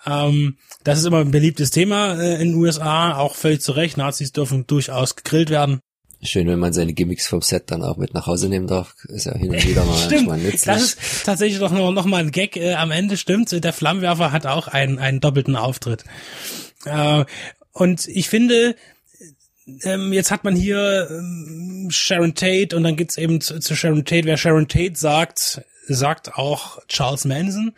Ähm, 0.07 0.57
das 0.85 0.99
ist 0.99 1.07
immer 1.07 1.21
ein 1.21 1.31
beliebtes 1.31 1.71
Thema 1.71 2.15
äh, 2.15 2.35
in 2.35 2.53
den 2.53 2.55
USA, 2.55 3.17
auch 3.17 3.35
völlig 3.35 3.63
zu 3.63 3.73
Recht. 3.73 3.97
Nazis 3.97 4.33
dürfen 4.33 4.67
durchaus 4.67 5.17
gegrillt 5.17 5.51
werden. 5.51 5.81
Schön, 6.23 6.47
wenn 6.47 6.59
man 6.59 6.73
seine 6.73 6.95
Gimmicks 6.95 7.27
vom 7.27 7.43
Set 7.43 7.71
dann 7.71 7.83
auch 7.83 7.99
mit 7.99 8.15
nach 8.15 8.27
Hause 8.27 8.49
nehmen 8.49 8.67
darf. 8.67 8.95
Ist 9.09 9.27
ja 9.27 9.35
hin 9.37 9.51
und 9.51 9.67
wieder 9.67 9.85
mal, 9.85 9.99
Stimmt, 10.07 10.27
mal 10.27 10.39
nützlich. 10.39 10.63
das 10.63 10.83
ist 10.83 11.25
tatsächlich 11.25 11.59
doch 11.59 11.71
noch, 11.71 11.91
noch 11.91 12.07
mal 12.07 12.23
ein 12.23 12.31
Gag 12.31 12.57
äh, 12.57 12.75
am 12.75 12.91
Ende, 12.91 13.17
stimmt. 13.17 13.53
Der 13.53 13.73
Flammenwerfer 13.73 14.33
hat 14.33 14.47
auch 14.47 14.69
einen, 14.69 14.99
einen 14.99 15.21
doppelten 15.21 15.57
Auftritt. 15.57 16.05
Äh, 16.87 17.25
und 17.73 18.07
ich 18.09 18.29
finde, 18.29 18.77
ähm, 19.83 20.13
jetzt 20.13 20.31
hat 20.31 20.45
man 20.45 20.55
hier 20.55 21.09
ähm, 21.11 21.89
Sharon 21.91 22.35
Tate 22.35 22.77
und 22.77 22.83
dann 22.83 22.97
geht's 22.97 23.19
eben 23.19 23.41
zu, 23.41 23.59
zu 23.59 23.75
Sharon 23.75 24.05
Tate. 24.05 24.25
Wer 24.25 24.37
Sharon 24.37 24.69
Tate 24.69 24.97
sagt, 24.97 25.63
sagt 25.87 26.35
auch 26.35 26.79
Charles 26.89 27.25
Manson, 27.25 27.73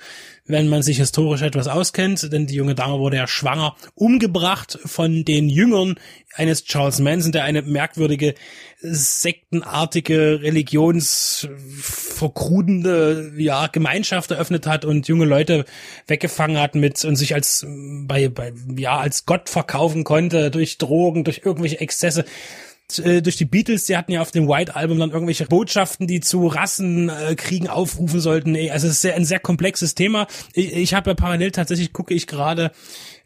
wenn 0.47 0.69
man 0.69 0.83
sich 0.83 0.99
historisch 0.99 1.43
etwas 1.43 1.69
auskennt, 1.69 2.33
denn 2.33 2.47
die 2.47 2.55
junge 2.55 2.75
Dame 2.75 2.99
wurde 2.99 3.17
ja 3.17 3.27
schwanger, 3.27 3.77
umgebracht 3.95 4.79
von 4.85 5.25
den 5.25 5.49
Jüngern 5.49 5.97
eines 6.35 6.65
Charles 6.65 7.01
Manson, 7.01 7.33
der 7.33 7.45
eine 7.45 7.63
merkwürdige 7.63 8.35
sektenartige, 8.81 10.43
religionsverkrudende 10.43 13.33
ja, 13.37 13.69
Gemeinschaft 13.69 14.31
eröffnet 14.31 14.67
hat 14.67 14.85
und 14.85 15.09
junge 15.09 15.25
Leute 15.25 15.65
weggefangen 16.07 16.59
hat 16.59 16.75
mit 16.75 17.03
und 17.05 17.17
sich 17.17 17.33
als 17.35 17.67
bei, 17.67 18.29
bei 18.29 18.53
ja 18.77 18.99
als 18.99 19.25
Gott 19.25 19.49
verkaufen 19.49 20.05
konnte 20.05 20.51
durch 20.51 20.77
Drogen, 20.79 21.25
durch 21.25 21.41
irgendwelche 21.45 21.81
Exzesse 21.81 22.25
äh, 22.99 23.21
durch 23.23 23.37
die 23.37 23.45
Beatles, 23.45 23.85
die 23.85 23.97
hatten 23.97 24.13
ja 24.13 24.21
auf 24.21 24.31
dem 24.31 24.49
White 24.49 24.77
Album 24.77 24.99
dann 24.99 25.11
irgendwelche 25.11 25.47
Botschaften, 25.47 26.07
die 26.07 26.21
zu 26.21 26.47
Rassenkriegen 26.47 27.69
aufrufen 27.69 28.21
sollten. 28.21 28.57
Also 28.71 28.87
es 28.87 28.95
ist 28.95 29.03
sehr, 29.03 29.15
ein 29.15 29.25
sehr 29.25 29.41
komplexes 29.41 29.95
Thema. 29.95 30.27
Ich, 30.53 30.73
ich 30.73 30.95
habe 30.95 31.11
ja 31.11 31.15
parallel 31.15 31.51
tatsächlich 31.51 31.93
gucke 31.93 32.15
ich 32.15 32.27
gerade 32.27 32.73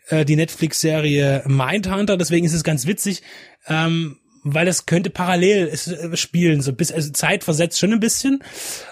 äh, 0.08 0.24
die 0.24 0.36
Netflix-Serie 0.36 1.44
Mindhunter, 1.46 2.16
deswegen 2.16 2.46
ist 2.46 2.54
es 2.54 2.64
ganz 2.64 2.86
witzig, 2.86 3.22
ähm, 3.66 4.18
weil 4.42 4.64
das 4.64 4.86
könnte 4.86 5.10
parallel 5.10 5.68
äh, 5.68 6.16
spielen, 6.16 6.62
so 6.62 6.72
bis 6.72 6.92
also 6.92 7.10
Zeit 7.12 7.44
versetzt 7.44 7.78
schon 7.78 7.92
ein 7.92 8.00
bisschen, 8.00 8.42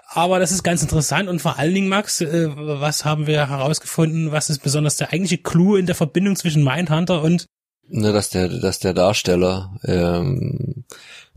aber 0.08 0.38
das 0.38 0.52
ist 0.52 0.62
ganz 0.62 0.82
interessant 0.82 1.28
und 1.28 1.40
vor 1.40 1.58
allen 1.58 1.74
Dingen 1.74 1.88
Max, 1.88 2.20
äh, 2.20 2.48
was 2.54 3.04
haben 3.04 3.26
wir 3.26 3.48
herausgefunden? 3.48 4.32
Was 4.32 4.50
ist 4.50 4.60
besonders 4.60 4.96
der 4.96 5.12
eigentliche 5.12 5.38
Clou 5.38 5.76
in 5.76 5.86
der 5.86 5.94
Verbindung 5.94 6.36
zwischen 6.36 6.62
Mindhunter 6.62 7.22
und 7.22 7.46
Ne, 7.90 8.12
dass 8.12 8.28
der, 8.28 8.48
dass 8.48 8.78
der 8.78 8.92
Darsteller 8.92 9.74
ähm, 9.84 10.84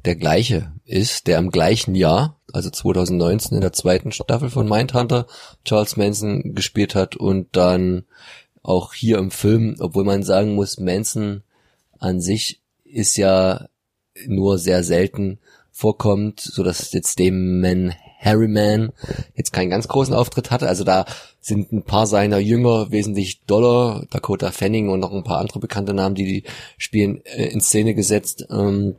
der 0.03 0.15
gleiche 0.15 0.71
ist, 0.85 1.27
der 1.27 1.37
im 1.37 1.49
gleichen 1.49 1.95
Jahr, 1.95 2.39
also 2.51 2.69
2019 2.69 3.55
in 3.55 3.61
der 3.61 3.71
zweiten 3.71 4.11
Staffel 4.11 4.49
von 4.49 4.67
Mindhunter, 4.67 5.27
Charles 5.63 5.95
Manson 5.95 6.53
gespielt 6.53 6.93
hat 6.93 7.15
und 7.15 7.55
dann 7.55 8.03
auch 8.63 8.93
hier 8.93 9.17
im 9.17 9.31
Film, 9.31 9.77
obwohl 9.79 10.03
man 10.03 10.23
sagen 10.23 10.55
muss, 10.55 10.77
Manson 10.77 11.43
an 11.99 12.19
sich 12.19 12.59
ist 12.83 13.15
ja 13.15 13.67
nur 14.27 14.57
sehr 14.57 14.83
selten 14.83 15.39
vorkommt, 15.71 16.39
so 16.39 16.63
dass 16.63 16.91
jetzt 16.93 17.19
dem 17.19 17.61
Man 17.61 17.93
Harryman 18.19 18.91
jetzt 19.35 19.51
keinen 19.51 19.71
ganz 19.71 19.87
großen 19.87 20.13
Auftritt 20.13 20.51
hatte. 20.51 20.67
Also 20.67 20.83
da 20.83 21.05
sind 21.39 21.71
ein 21.71 21.83
paar 21.83 22.05
seiner 22.05 22.37
Jünger 22.37 22.91
wesentlich 22.91 23.43
doller, 23.45 24.05
Dakota 24.11 24.51
Fanning 24.51 24.89
und 24.89 24.99
noch 24.99 25.11
ein 25.11 25.23
paar 25.23 25.39
andere 25.39 25.59
bekannte 25.59 25.93
Namen, 25.93 26.15
die 26.15 26.25
die 26.25 26.43
spielen, 26.77 27.25
äh, 27.25 27.47
in 27.47 27.61
Szene 27.61 27.95
gesetzt. 27.95 28.45
Ähm, 28.51 28.95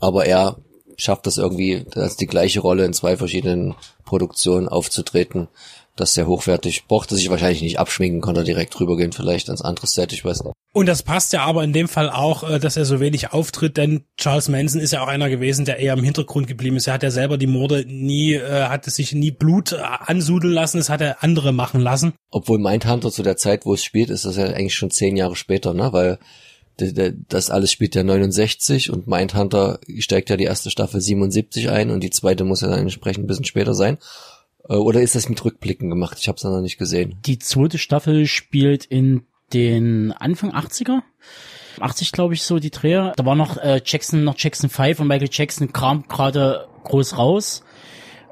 aber 0.00 0.26
er 0.26 0.56
schafft 0.96 1.26
das 1.26 1.38
irgendwie, 1.38 1.84
das 1.90 2.16
die 2.16 2.26
gleiche 2.26 2.60
Rolle 2.60 2.84
in 2.84 2.92
zwei 2.92 3.16
verschiedenen 3.16 3.74
Produktionen 4.04 4.68
aufzutreten. 4.68 5.48
Das 5.96 6.14
sehr 6.14 6.26
hochwertig. 6.26 6.86
Brauchte 6.86 7.14
sich 7.14 7.28
wahrscheinlich 7.30 7.62
nicht 7.62 7.78
abschminken, 7.78 8.20
konnte 8.20 8.44
direkt 8.44 8.78
rübergehen, 8.80 9.12
vielleicht 9.12 9.48
ans 9.48 9.60
andere 9.60 9.86
Set, 9.86 10.12
ich 10.12 10.24
weiß 10.24 10.44
nicht. 10.44 10.54
Und 10.72 10.86
das 10.86 11.02
passt 11.02 11.32
ja 11.32 11.42
aber 11.42 11.64
in 11.64 11.72
dem 11.72 11.88
Fall 11.88 12.08
auch, 12.08 12.48
äh, 12.48 12.60
dass 12.60 12.76
er 12.76 12.84
so 12.84 13.00
wenig 13.00 13.32
auftritt, 13.32 13.76
denn 13.76 14.04
Charles 14.16 14.48
Manson 14.48 14.80
ist 14.80 14.92
ja 14.92 15.02
auch 15.02 15.08
einer 15.08 15.28
gewesen, 15.28 15.64
der 15.64 15.78
eher 15.78 15.94
im 15.94 16.04
Hintergrund 16.04 16.46
geblieben 16.46 16.76
ist. 16.76 16.86
Er 16.86 16.94
hat 16.94 17.02
ja 17.02 17.10
selber 17.10 17.38
die 17.38 17.48
Morde 17.48 17.84
nie, 17.86 18.34
äh, 18.34 18.64
hat 18.64 18.86
es 18.86 18.94
sich 18.94 19.12
nie 19.12 19.32
Blut 19.32 19.72
äh, 19.72 19.78
ansudeln 19.78 20.54
lassen, 20.54 20.78
das 20.78 20.88
hat 20.88 21.00
er 21.00 21.24
andere 21.24 21.52
machen 21.52 21.80
lassen. 21.80 22.12
Obwohl 22.30 22.58
Mindhunter 22.58 23.10
zu 23.10 23.24
der 23.24 23.36
Zeit, 23.36 23.66
wo 23.66 23.74
es 23.74 23.82
spielt, 23.82 24.10
ist 24.10 24.24
das 24.24 24.36
ja 24.36 24.44
eigentlich 24.44 24.76
schon 24.76 24.92
zehn 24.92 25.16
Jahre 25.16 25.34
später, 25.34 25.74
ne? 25.74 25.92
Weil 25.92 26.18
das 27.28 27.50
alles 27.50 27.70
spielt 27.70 27.94
ja 27.94 28.02
69 28.02 28.90
und 28.90 29.06
Mindhunter 29.06 29.80
steigt 29.98 30.30
ja 30.30 30.38
die 30.38 30.44
erste 30.44 30.70
Staffel 30.70 31.00
77 31.00 31.68
ein 31.68 31.90
und 31.90 32.00
die 32.00 32.08
zweite 32.08 32.44
muss 32.44 32.62
ja 32.62 32.68
dann 32.68 32.80
entsprechend 32.80 33.24
ein 33.24 33.26
bisschen 33.26 33.44
später 33.44 33.74
sein. 33.74 33.98
Äh, 34.68 34.74
Oder 34.74 35.02
ist 35.02 35.14
das 35.14 35.28
mit 35.28 35.44
Rückblicken 35.44 35.90
gemacht? 35.90 36.18
Ich 36.20 36.28
habe 36.28 36.36
es 36.36 36.44
noch 36.44 36.60
nicht 36.60 36.78
gesehen. 36.78 37.18
Die 37.24 37.38
zweite 37.38 37.78
Staffel 37.78 38.26
spielt 38.26 38.84
in 38.84 39.26
den 39.52 40.12
Anfang 40.12 40.52
80er. 40.52 41.00
80 41.80 42.12
glaube 42.12 42.34
ich 42.34 42.42
so 42.42 42.58
die 42.58 42.70
Dreher. 42.70 43.12
Da 43.16 43.24
war 43.24 43.34
noch 43.34 43.56
äh, 43.56 43.80
Jackson, 43.84 44.24
noch 44.24 44.36
Jackson 44.36 44.70
5 44.70 45.00
und 45.00 45.08
Michael 45.08 45.30
Jackson 45.30 45.72
kam 45.72 46.06
gerade 46.08 46.68
groß 46.84 47.16
raus, 47.18 47.62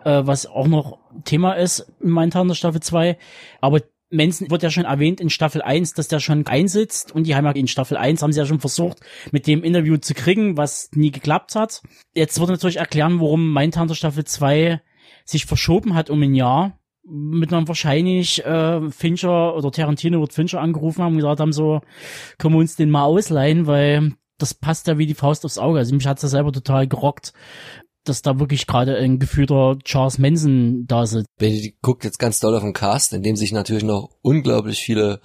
äh, 0.04 0.22
was 0.24 0.46
auch 0.46 0.66
noch 0.66 0.98
Thema 1.24 1.54
ist 1.54 1.92
in 2.00 2.10
Mindhunter 2.10 2.54
Staffel 2.54 2.80
2. 2.80 3.18
Aber 3.60 3.80
Manson 4.10 4.50
wird 4.50 4.62
ja 4.62 4.70
schon 4.70 4.84
erwähnt 4.84 5.20
in 5.20 5.28
Staffel 5.28 5.60
1, 5.60 5.94
dass 5.94 6.08
der 6.08 6.20
schon 6.20 6.46
einsitzt 6.46 7.12
und 7.12 7.24
die 7.24 7.30
ja 7.30 7.50
in 7.50 7.68
Staffel 7.68 7.96
1 7.96 8.22
haben 8.22 8.32
sie 8.32 8.40
ja 8.40 8.46
schon 8.46 8.60
versucht, 8.60 9.00
mit 9.32 9.46
dem 9.46 9.62
Interview 9.62 9.98
zu 9.98 10.14
kriegen, 10.14 10.56
was 10.56 10.90
nie 10.94 11.10
geklappt 11.10 11.54
hat. 11.54 11.82
Jetzt 12.14 12.40
wird 12.40 12.48
natürlich 12.48 12.78
erklären, 12.78 13.20
warum 13.20 13.52
Mindhunter 13.52 13.94
Staffel 13.94 14.24
2 14.24 14.80
sich 15.24 15.46
verschoben 15.46 15.94
hat 15.94 16.10
um 16.10 16.22
ein 16.22 16.34
Jahr 16.34 16.78
mit 17.10 17.52
einem 17.52 17.68
wahrscheinlich 17.68 18.44
äh, 18.44 18.90
Fincher 18.90 19.56
oder 19.56 19.70
Tarantino 19.70 20.20
wird 20.20 20.34
Fincher 20.34 20.60
angerufen 20.60 21.02
haben 21.02 21.12
und 21.12 21.18
gesagt 21.18 21.40
haben 21.40 21.52
so, 21.52 21.80
können 22.36 22.54
wir 22.54 22.60
uns 22.60 22.76
den 22.76 22.90
mal 22.90 23.04
ausleihen, 23.04 23.66
weil 23.66 24.12
das 24.36 24.54
passt 24.54 24.86
ja 24.86 24.98
wie 24.98 25.06
die 25.06 25.14
Faust 25.14 25.44
aufs 25.44 25.58
Auge. 25.58 25.78
Also 25.78 25.94
mich 25.94 26.06
hat's 26.06 26.22
ja 26.22 26.28
selber 26.28 26.52
total 26.52 26.86
gerockt, 26.86 27.32
dass 28.04 28.22
da 28.22 28.38
wirklich 28.38 28.66
gerade 28.66 28.96
ein 28.96 29.18
gefühlter 29.18 29.78
Charles 29.84 30.18
Manson 30.18 30.86
da 30.86 31.06
sitzt. 31.06 31.26
Benedikt 31.38 31.80
guckt 31.82 32.04
jetzt 32.04 32.18
ganz 32.18 32.40
doll 32.40 32.54
auf 32.54 32.62
den 32.62 32.72
Cast, 32.72 33.12
in 33.12 33.22
dem 33.22 33.36
sich 33.36 33.52
natürlich 33.52 33.84
noch 33.84 34.10
unglaublich 34.22 34.78
viele 34.78 35.20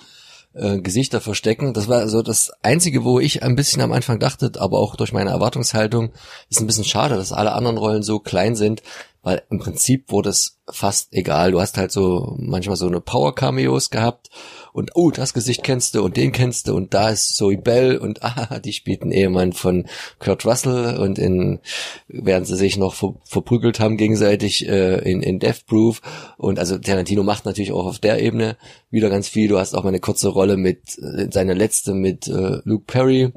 äh, 0.54 0.80
Gesichter 0.80 1.22
verstecken. 1.22 1.74
Das 1.74 1.88
war 1.88 2.08
so 2.08 2.22
das 2.22 2.52
Einzige, 2.62 3.04
wo 3.04 3.20
ich 3.20 3.44
ein 3.44 3.56
bisschen 3.56 3.82
am 3.82 3.92
Anfang 3.92 4.20
dachte, 4.20 4.52
aber 4.58 4.80
auch 4.80 4.96
durch 4.96 5.14
meine 5.14 5.32
Erwartungshaltung, 5.32 6.12
ist 6.50 6.62
ein 6.62 6.68
bisschen 6.68 6.84
schade, 6.84 7.16
dass 7.16 7.32
alle 7.32 7.54
anderen 7.54 7.78
Rollen 7.78 8.04
so 8.04 8.20
klein 8.20 8.56
sind, 8.56 8.84
weil 9.22 9.44
im 9.50 9.60
Prinzip 9.60 10.12
wurde 10.12 10.30
es 10.30 10.60
fast 10.70 11.14
egal. 11.14 11.52
Du 11.52 11.62
hast 11.62 11.78
halt 11.78 11.92
so 11.92 12.36
manchmal 12.40 12.76
so 12.76 12.88
eine 12.88 13.02
Power-Cameos 13.02 13.90
gehabt 13.90 14.30
und 14.74 14.92
oh, 14.96 15.12
das 15.12 15.34
Gesicht 15.34 15.64
kennst 15.64 15.96
du 15.96 16.04
und 16.04 16.18
den 16.18 16.32
kennst 16.32 16.68
du 16.68 16.76
und 16.76 16.94
da 16.94 17.10
ist 17.10 17.36
Zoe 17.36 17.58
Bell 17.58 17.98
und 17.98 18.24
ah, 18.24 18.60
die 18.60 18.74
spielt 18.74 19.04
einen 19.04 19.12
Ehemann 19.12 19.54
von 19.54 19.86
Kurt 20.20 20.46
Russell 20.46 20.98
und 20.98 21.18
in, 21.18 21.60
während 22.08 22.48
sie 22.48 22.58
sich 22.58 22.78
noch 22.78 22.94
ver 22.94 23.14
verprügelt 23.24 23.80
haben 23.80 23.98
gegenseitig 23.98 24.68
äh, 24.68 25.00
in, 25.10 25.22
in 25.22 25.40
Death 25.40 25.66
Proof 25.68 26.02
und 26.38 26.60
also 26.60 26.78
Tarantino 26.78 27.24
macht 27.24 27.46
natürlich 27.46 27.72
auch 27.72 27.86
auf 27.86 28.00
der 28.00 28.22
Ebene 28.22 28.58
wieder 28.90 29.10
ganz 29.10 29.28
viel. 29.28 29.48
Du 29.48 29.58
hast 29.58 29.74
auch 29.74 29.84
mal 29.84 29.90
eine 29.90 30.00
kurze 30.00 30.30
Rolle 30.30 30.58
mit, 30.58 30.98
äh, 31.00 31.28
seine 31.32 31.54
letzte 31.54 31.94
mit 31.94 32.28
äh, 32.28 32.60
Luke 32.64 32.86
Perry 32.88 33.32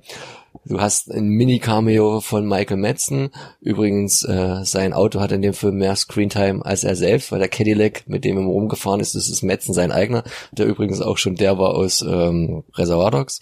Du 0.64 0.80
hast 0.80 1.10
ein 1.12 1.28
Mini-Cameo 1.28 2.20
von 2.20 2.46
Michael 2.46 2.78
Madsen. 2.78 3.30
Übrigens, 3.60 4.24
äh, 4.24 4.64
sein 4.64 4.92
Auto 4.92 5.20
hat 5.20 5.32
in 5.32 5.42
dem 5.42 5.52
Film 5.54 5.76
mehr 5.76 5.94
Screentime 5.96 6.64
als 6.64 6.84
er 6.84 6.96
selbst, 6.96 7.30
weil 7.32 7.38
der 7.38 7.48
Cadillac, 7.48 8.04
mit 8.08 8.24
dem 8.24 8.36
er 8.38 8.44
rumgefahren 8.44 9.00
ist, 9.00 9.14
das 9.14 9.28
ist 9.28 9.42
Madsen 9.42 9.74
sein 9.74 9.92
eigener, 9.92 10.24
der 10.52 10.66
übrigens 10.66 11.00
auch 11.00 11.18
schon 11.18 11.34
der 11.36 11.58
war 11.58 11.74
aus 11.74 12.02
ähm, 12.02 12.64
Reservoir 12.74 13.10
Dogs. 13.10 13.40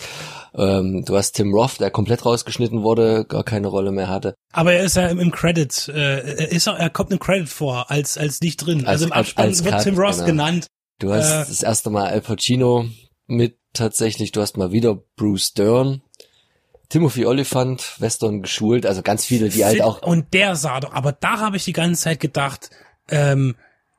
Ähm, 0.57 1.05
du 1.05 1.17
hast 1.17 1.33
Tim 1.33 1.53
Roth, 1.55 1.81
der 1.81 1.91
komplett 1.91 2.25
rausgeschnitten 2.25 2.83
wurde, 2.83 3.25
gar 3.25 3.45
keine 3.45 3.69
Rolle 3.69 3.93
mehr 3.93 4.09
hatte. 4.09 4.35
Aber 4.53 4.73
er 4.73 4.85
ist 4.85 4.97
ja 4.97 5.07
im 5.09 5.31
Credit, 5.31 5.89
äh, 5.89 6.19
er, 6.21 6.53
ist, 6.53 6.67
er 6.67 6.91
kommt 6.91 7.11
im 7.13 7.19
Credit 7.19 7.49
vor, 7.49 7.91
als, 7.91 8.17
als 8.19 8.41
nicht 8.41 8.59
drin. 8.59 8.81
Als- 8.81 8.89
also 8.89 9.05
im 9.07 9.13
als- 9.13 9.21
Abspann 9.29 9.47
als 9.47 9.65
wird 9.65 9.75
Cut, 9.75 9.83
Tim 9.85 9.99
Ross 9.99 10.17
genau. 10.17 10.27
genannt. 10.27 10.67
Du 11.01 11.13
hast 11.13 11.31
Äh. 11.31 11.39
das 11.49 11.63
erste 11.63 11.91
Mal 11.91 12.07
Al 12.07 12.21
Pacino 12.21 12.87
mit 13.27 13.57
tatsächlich, 13.73 14.31
du 14.31 14.41
hast 14.41 14.57
mal 14.57 14.71
wieder 14.71 15.03
Bruce 15.17 15.53
Dern, 15.55 16.03
Timothy 16.95 17.27
Oliphant, 17.27 17.97
Western 17.99 18.41
geschult, 18.41 18.87
also 18.87 19.03
ganz 19.03 19.25
viele, 19.25 19.49
die 19.49 19.65
halt 19.65 19.83
auch 19.83 20.01
Und 20.03 20.33
der 20.33 20.55
sah 20.55 20.79
doch, 20.79 20.93
aber 20.93 21.11
da 21.11 21.41
habe 21.41 21.57
ich 21.57 21.65
die 21.65 21.73
ganze 21.73 22.03
Zeit 22.03 22.21
gedacht, 22.21 22.71
ähm, 23.11 23.57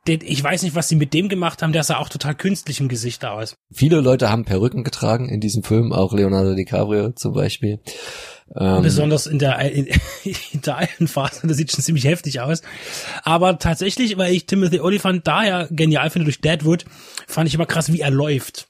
den, 0.07 0.21
ich 0.23 0.41
weiß 0.41 0.63
nicht, 0.63 0.75
was 0.75 0.87
sie 0.87 0.95
mit 0.95 1.13
dem 1.13 1.27
gemacht 1.27 1.61
haben, 1.61 1.73
der 1.73 1.83
sah 1.83 1.97
auch 1.97 2.07
total 2.07 2.35
künstlich 2.35 2.79
im 2.79 2.87
Gesicht 2.87 3.25
aus. 3.25 3.57
viele 3.69 3.99
Leute 3.99 4.29
haben 4.29 4.45
Perücken 4.45 4.85
getragen 4.85 5.27
in 5.27 5.41
diesem 5.41 5.61
Film, 5.61 5.91
auch 5.91 6.13
Leonardo 6.13 6.55
DiCaprio 6.55 7.11
zum 7.11 7.33
Beispiel. 7.33 7.81
Ähm, 8.55 8.81
Besonders 8.81 9.27
in 9.27 9.39
der, 9.39 9.59
in, 9.73 9.87
in 10.23 10.61
der 10.61 10.77
alten 10.77 11.09
Phase, 11.09 11.45
das 11.45 11.57
sieht 11.57 11.73
schon 11.73 11.83
ziemlich 11.83 12.05
heftig 12.05 12.39
aus. 12.39 12.61
Aber 13.23 13.59
tatsächlich, 13.59 14.15
weil 14.17 14.33
ich 14.33 14.45
Timothy 14.45 14.79
Olyphant 14.79 15.27
da 15.27 15.43
ja 15.43 15.67
genial 15.69 16.09
finde 16.11 16.27
durch 16.27 16.39
Deadwood, 16.39 16.85
fand 17.27 17.49
ich 17.49 17.55
immer 17.55 17.65
krass, 17.65 17.91
wie 17.91 17.99
er 17.99 18.11
läuft. 18.11 18.69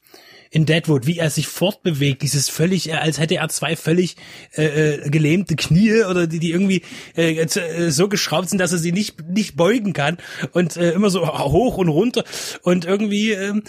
In 0.55 0.65
Deadwood, 0.65 1.05
wie 1.05 1.17
er 1.17 1.29
sich 1.29 1.47
fortbewegt, 1.47 2.21
dieses 2.21 2.47
völlig, 2.47 2.87
äh, 2.87 2.93
als 2.93 3.19
hätte 3.19 3.35
er 3.35 3.49
zwei 3.49 3.75
völlig 3.75 4.15
äh, 4.55 4.63
äh, 4.93 5.09
gelähmte 5.09 5.57
Knie 5.57 6.05
oder 6.09 6.27
die, 6.27 6.39
die 6.39 6.51
irgendwie 6.51 6.81
äh, 7.17 7.35
äh, 7.35 7.91
so 7.91 8.07
geschraubt 8.07 8.47
sind, 8.47 8.59
dass 8.59 8.71
er 8.71 8.77
sie 8.77 8.93
nicht 8.93 9.21
nicht 9.27 9.57
beugen 9.57 9.91
kann 9.91 10.15
und 10.53 10.77
äh, 10.77 10.91
immer 10.91 11.09
so 11.09 11.27
hoch 11.27 11.75
und 11.75 11.89
runter 11.89 12.23
und 12.61 12.85
irgendwie 12.85 13.31
ähm, 13.31 13.63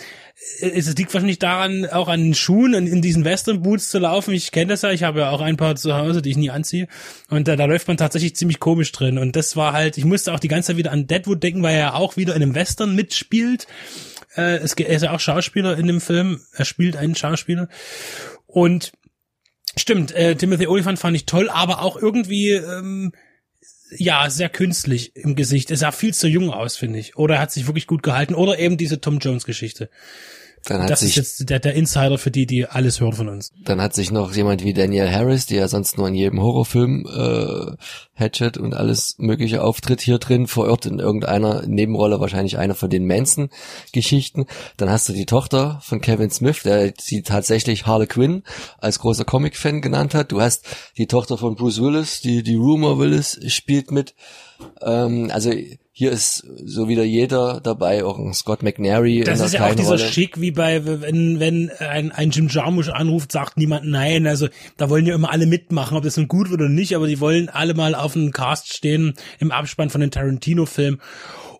es 0.60 0.94
liegt 0.96 1.12
wahrscheinlich 1.14 1.38
daran, 1.38 1.86
auch 1.86 2.08
an 2.08 2.22
den 2.22 2.34
Schuhen 2.34 2.74
und 2.74 2.86
in 2.86 3.00
diesen 3.00 3.24
Western 3.24 3.62
Boots 3.62 3.88
zu 3.88 3.98
laufen. 3.98 4.34
Ich 4.34 4.52
kenne 4.52 4.66
das 4.66 4.82
ja, 4.82 4.90
ich 4.90 5.02
habe 5.02 5.20
ja 5.20 5.30
auch 5.30 5.40
ein 5.40 5.56
paar 5.56 5.76
zu 5.76 5.94
Hause, 5.94 6.20
die 6.20 6.30
ich 6.30 6.36
nie 6.36 6.50
anziehe. 6.50 6.88
Und 7.30 7.48
da, 7.48 7.56
da 7.56 7.64
läuft 7.64 7.88
man 7.88 7.96
tatsächlich 7.96 8.36
ziemlich 8.36 8.60
komisch 8.60 8.92
drin. 8.92 9.16
Und 9.16 9.34
das 9.34 9.56
war 9.56 9.72
halt, 9.72 9.96
ich 9.96 10.04
musste 10.04 10.34
auch 10.34 10.38
die 10.38 10.48
ganze 10.48 10.68
Zeit 10.68 10.76
wieder 10.76 10.92
an 10.92 11.06
Deadwood 11.06 11.42
denken, 11.42 11.62
weil 11.62 11.74
er 11.74 11.80
ja 11.80 11.94
auch 11.94 12.18
wieder 12.18 12.36
in 12.36 12.42
einem 12.42 12.54
Western 12.54 12.94
mitspielt. 12.94 13.66
Äh, 14.36 14.56
es, 14.58 14.74
er 14.74 14.88
ist 14.88 15.02
ja 15.02 15.12
auch 15.12 15.20
Schauspieler 15.20 15.76
in 15.78 15.86
dem 15.86 16.00
Film. 16.00 16.40
Er 16.52 16.64
spielt 16.64 16.96
einen 16.96 17.14
Schauspieler. 17.14 17.68
Und 18.46 18.92
stimmt, 19.76 20.12
äh, 20.12 20.36
Timothy 20.36 20.66
Olyphant 20.66 20.98
fand 20.98 21.16
ich 21.16 21.26
toll, 21.26 21.48
aber 21.50 21.82
auch 21.82 21.96
irgendwie, 21.96 22.50
ähm, 22.50 23.12
ja, 23.90 24.28
sehr 24.30 24.48
künstlich 24.48 25.14
im 25.16 25.36
Gesicht. 25.36 25.70
Er 25.70 25.76
sah 25.76 25.92
viel 25.92 26.12
zu 26.12 26.28
jung 26.28 26.50
aus, 26.50 26.76
finde 26.76 26.98
ich. 26.98 27.16
Oder 27.16 27.36
er 27.36 27.40
hat 27.40 27.52
sich 27.52 27.66
wirklich 27.66 27.86
gut 27.86 28.02
gehalten. 28.02 28.34
Oder 28.34 28.58
eben 28.58 28.76
diese 28.76 29.00
Tom 29.00 29.18
Jones 29.18 29.44
Geschichte. 29.44 29.90
Dann 30.66 30.82
hat 30.82 30.90
Das 30.90 31.00
sich 31.00 31.10
ist 31.10 31.38
jetzt 31.38 31.50
der, 31.50 31.60
der 31.60 31.74
Insider 31.74 32.18
für 32.18 32.30
die, 32.30 32.44
die 32.44 32.66
alles 32.66 33.00
hören 33.00 33.12
von 33.12 33.28
uns. 33.28 33.52
Dann 33.64 33.80
hat 33.80 33.94
sich 33.94 34.10
noch 34.10 34.34
jemand 34.34 34.64
wie 34.64 34.74
Daniel 34.74 35.10
Harris, 35.10 35.46
der 35.46 35.58
ja 35.58 35.68
sonst 35.68 35.96
nur 35.96 36.08
in 36.08 36.14
jedem 36.14 36.40
Horrorfilm 36.40 37.06
äh, 37.06 37.76
Hatchet 38.14 38.58
und 38.58 38.74
alles 38.74 39.14
mögliche 39.18 39.62
auftritt, 39.62 40.00
hier 40.00 40.18
drin 40.18 40.48
verirrt 40.48 40.86
in 40.86 40.98
irgendeiner 40.98 41.62
Nebenrolle, 41.66 42.18
wahrscheinlich 42.18 42.58
einer 42.58 42.74
von 42.74 42.90
den 42.90 43.06
Manson-Geschichten. 43.06 44.46
Dann 44.76 44.90
hast 44.90 45.08
du 45.08 45.12
die 45.12 45.26
Tochter 45.26 45.80
von 45.82 46.00
Kevin 46.00 46.30
Smith, 46.30 46.62
der 46.64 46.92
sie 46.98 47.22
tatsächlich 47.22 47.86
Harley 47.86 48.08
Quinn 48.08 48.42
als 48.78 48.98
großer 48.98 49.24
Comic-Fan 49.24 49.82
genannt 49.82 50.14
hat. 50.14 50.32
Du 50.32 50.40
hast 50.40 50.66
die 50.96 51.06
Tochter 51.06 51.38
von 51.38 51.54
Bruce 51.54 51.80
Willis, 51.80 52.20
die, 52.22 52.42
die 52.42 52.56
Rumor 52.56 52.98
Willis 52.98 53.38
spielt 53.46 53.92
mit. 53.92 54.14
Ähm, 54.82 55.30
also 55.32 55.52
hier 55.98 56.12
ist 56.12 56.46
so 56.62 56.88
wieder 56.88 57.04
jeder 57.04 57.58
dabei, 57.62 58.04
auch 58.04 58.18
ein 58.18 58.34
Scott 58.34 58.62
McNary 58.62 59.20
Das 59.24 59.40
ist 59.40 59.54
ja 59.54 59.66
auch 59.66 59.74
dieser 59.74 59.92
Rolle. 59.92 59.98
Schick, 60.06 60.38
wie 60.38 60.50
bei, 60.50 60.84
wenn, 60.84 61.40
wenn 61.40 61.70
ein, 61.78 62.12
ein 62.12 62.28
Jim 62.28 62.48
Jarmusch 62.48 62.90
anruft, 62.90 63.32
sagt 63.32 63.56
niemand 63.56 63.86
nein. 63.86 64.26
Also 64.26 64.48
da 64.76 64.90
wollen 64.90 65.06
ja 65.06 65.14
immer 65.14 65.32
alle 65.32 65.46
mitmachen, 65.46 65.96
ob 65.96 66.04
das 66.04 66.18
nun 66.18 66.28
gut 66.28 66.50
wird 66.50 66.60
oder 66.60 66.68
nicht, 66.68 66.94
aber 66.94 67.06
die 67.06 67.18
wollen 67.18 67.48
alle 67.48 67.72
mal 67.72 67.94
auf 67.94 68.12
dem 68.12 68.30
Cast 68.30 68.74
stehen 68.74 69.14
im 69.38 69.50
Abspann 69.50 69.88
von 69.88 70.02
den 70.02 70.10
Tarantino-Film 70.10 71.00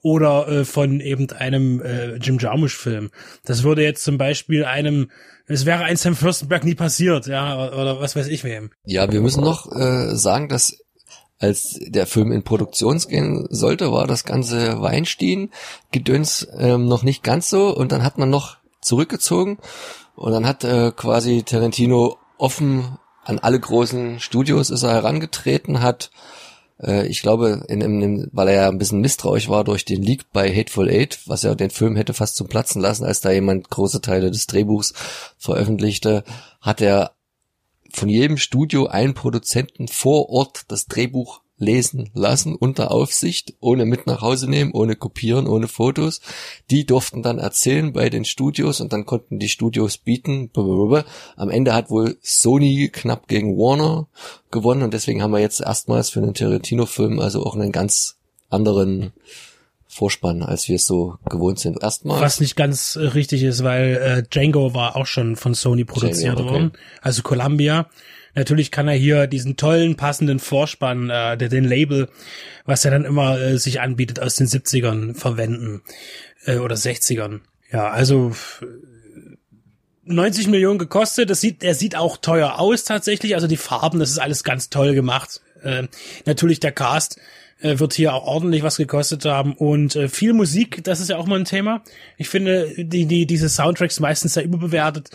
oder 0.03 0.47
äh, 0.49 0.65
von 0.67 1.01
eben 1.01 1.31
einem 1.31 1.81
äh, 1.81 2.17
Jim 2.17 2.39
Jarmusch-Film. 2.39 3.09
Das 3.47 3.63
würde 3.63 3.85
jetzt 3.85 4.05
zum 4.05 4.19
Beispiel 4.19 4.67
einem, 4.67 5.11
es 5.47 5.65
wäre 5.65 5.85
ein 5.85 5.97
Sam 5.97 6.15
Fürstenberg 6.15 6.63
nie 6.63 6.75
passiert, 6.75 7.27
ja, 7.27 7.57
oder, 7.57 7.79
oder 7.79 8.01
was 8.01 8.17
weiß 8.17 8.27
ich 8.27 8.45
wem. 8.45 8.71
Ja, 8.85 9.11
wir 9.11 9.23
müssen 9.23 9.43
noch 9.43 9.67
äh, 9.75 10.15
sagen, 10.15 10.51
dass 10.51 10.77
als 11.39 11.79
der 11.87 12.07
Film 12.07 12.33
in 12.33 12.43
Produktion 12.43 12.99
gehen 12.99 13.47
sollte, 13.51 13.93
war 13.93 14.07
das 14.07 14.25
ganze 14.25 14.81
Weinstein-Gedöns 14.81 16.49
ähm, 16.59 16.87
noch 16.87 17.03
nicht 17.03 17.23
ganz 17.23 17.51
so. 17.51 17.75
Und 17.77 17.93
dann 17.93 18.03
hat 18.03 18.19
man 18.19 18.31
noch 18.31 18.57
zurückgezogen. 18.81 19.59
Und 20.15 20.33
dann 20.33 20.47
hat 20.47 20.65
äh, 20.65 20.93
quasi 20.93 21.43
Tarantino 21.43 22.17
offen 22.39 22.99
an 23.27 23.39
alle 23.41 23.59
großen 23.59 24.21
Studios 24.21 24.71
ist 24.71 24.85
er 24.85 24.93
herangetreten, 24.93 25.83
hat 25.83 26.11
äh, 26.81 27.07
ich 27.07 27.23
glaube, 27.23 27.65
in, 27.69 27.81
in, 27.81 28.29
weil 28.33 28.49
er 28.49 28.55
ja 28.55 28.69
ein 28.69 28.79
bisschen 28.79 29.01
misstrauisch 29.01 29.49
war 29.49 29.65
durch 29.65 29.85
den 29.85 30.03
Leak 30.03 30.33
bei 30.33 30.49
Hateful 30.55 30.89
Eight, 30.89 31.19
was 31.27 31.43
ja 31.43 31.55
den 31.55 31.71
Film 31.71 31.97
hätte 31.97 32.15
fast 32.15 32.37
zum 32.37 32.47
Platzen 32.47 32.81
lassen, 32.81 33.05
als 33.05 33.21
da 33.21 33.31
jemand 33.31 33.69
große 33.71 34.01
Teile 34.01 34.31
des 34.31 34.47
Drehbuchs 34.47 34.95
veröffentlichte, 35.39 36.25
hat 36.61 36.81
er 36.81 37.16
von 37.93 38.09
jedem 38.09 38.37
Studio 38.37 38.87
einen 38.87 39.15
Produzenten 39.15 39.89
vor 39.89 40.29
Ort 40.31 40.65
das 40.69 40.87
Drehbuch 40.87 41.41
lesen 41.59 42.11
lassen 42.13 42.55
unter 42.55 42.91
Aufsicht, 42.91 43.55
ohne 43.61 43.87
mit 43.87 44.07
nach 44.07 44.21
Hause 44.21 44.49
nehmen, 44.49 44.73
ohne 44.73 44.95
kopieren, 44.95 45.47
ohne 45.47 45.69
Fotos. 45.69 46.21
Die 46.71 46.85
durften 46.85 47.23
dann 47.23 47.39
erzählen 47.39 47.93
bei 47.93 48.11
den 48.11 48.25
Studios 48.25 48.81
und 48.81 48.93
dann 48.93 49.07
konnten 49.07 49.39
die 49.39 49.49
Studios 49.49 49.97
bieten. 49.97 50.51
Am 51.37 51.51
Ende 51.51 51.75
hat 51.75 51.91
wohl 51.91 52.19
Sony 52.23 52.91
knapp 52.93 53.29
gegen 53.29 53.57
Warner 53.57 54.09
gewonnen 54.51 54.83
und 54.83 54.93
deswegen 54.93 55.23
haben 55.23 55.33
wir 55.33 55.41
jetzt 55.41 55.61
erstmals 55.61 56.11
für 56.11 56.21
einen 56.21 56.35
Tarantino-Film 56.35 57.21
also 57.21 57.45
auch 57.45 57.55
einen 57.55 57.73
ganz 57.73 58.17
anderen 58.51 59.13
Vorspann, 59.97 60.43
als 60.43 60.69
wir 60.69 60.77
es 60.77 60.85
so 60.85 61.17
gewohnt 61.29 61.59
sind. 61.59 61.83
Erstmal. 61.83 62.21
Was 62.21 62.41
nicht 62.41 62.55
ganz 62.55 62.97
äh, 62.97 63.01
richtig 63.01 63.43
ist, 63.43 63.65
weil 63.65 63.97
äh, 63.97 64.23
Django 64.23 64.75
war 64.75 64.97
auch 64.97 65.07
schon 65.07 65.37
von 65.37 65.55
Sony 65.55 65.85
produziert 65.85 66.35
Django, 66.35 66.43
okay. 66.43 66.51
worden, 66.53 66.73
also 67.01 67.23
Columbia. 67.23 67.89
Natürlich 68.35 68.71
kann 68.71 68.87
er 68.87 68.95
hier 68.95 69.27
diesen 69.27 69.57
tollen, 69.57 69.97
passenden 69.97 70.39
Vorspann, 70.39 71.09
äh, 71.09 71.39
der, 71.39 71.49
den 71.49 71.65
Label, 71.65 72.11
was 72.67 72.85
er 72.85 72.91
dann 72.91 73.07
immer 73.07 73.41
äh, 73.41 73.59
sich 73.59 73.81
anbietet, 73.81 74.21
aus 74.21 74.37
den 74.37 74.47
70ern 74.47 75.15
verwenden 75.15 75.81
äh, 76.45 76.59
oder 76.59 76.77
60ern. 76.77 77.41
Ja, 77.73 77.89
also 77.89 78.33
äh, 78.61 78.67
90 80.05 80.49
Millionen 80.49 80.79
gekostet. 80.79 81.31
Das 81.31 81.41
sieht, 81.41 81.65
er 81.65 81.75
sieht 81.75 81.97
auch 81.97 82.19
teuer 82.19 82.59
aus 82.59 82.85
tatsächlich. 82.85 83.35
Also 83.35 83.47
die 83.47 83.57
Farben, 83.57 83.99
das 83.99 84.11
ist 84.11 84.19
alles 84.19 84.45
ganz 84.45 84.69
toll 84.69 84.95
gemacht. 84.95 85.41
Äh, 85.63 85.85
natürlich 86.27 86.61
der 86.61 86.73
Cast 86.73 87.19
äh, 87.61 87.79
wird 87.79 87.95
hier 87.95 88.15
auch 88.15 88.27
ordentlich 88.27 88.63
was 88.63 88.77
gekostet 88.77 89.25
haben 89.25 89.55
und 89.55 89.97
äh, 89.97 90.09
viel 90.09 90.33
Musik. 90.33 90.85
Das 90.85 91.01
ist 91.01 91.11
ja 91.11 91.17
auch 91.17 91.27
mal 91.27 91.39
ein 91.39 91.45
Thema. 91.45 91.83
Ich 92.17 92.29
finde 92.29 92.73
die 92.77 93.07
die 93.07 93.27
diese 93.27 93.49
Soundtracks 93.49 94.01
meistens 94.01 94.35
sehr 94.35 94.45
überbewertet. 94.45 95.11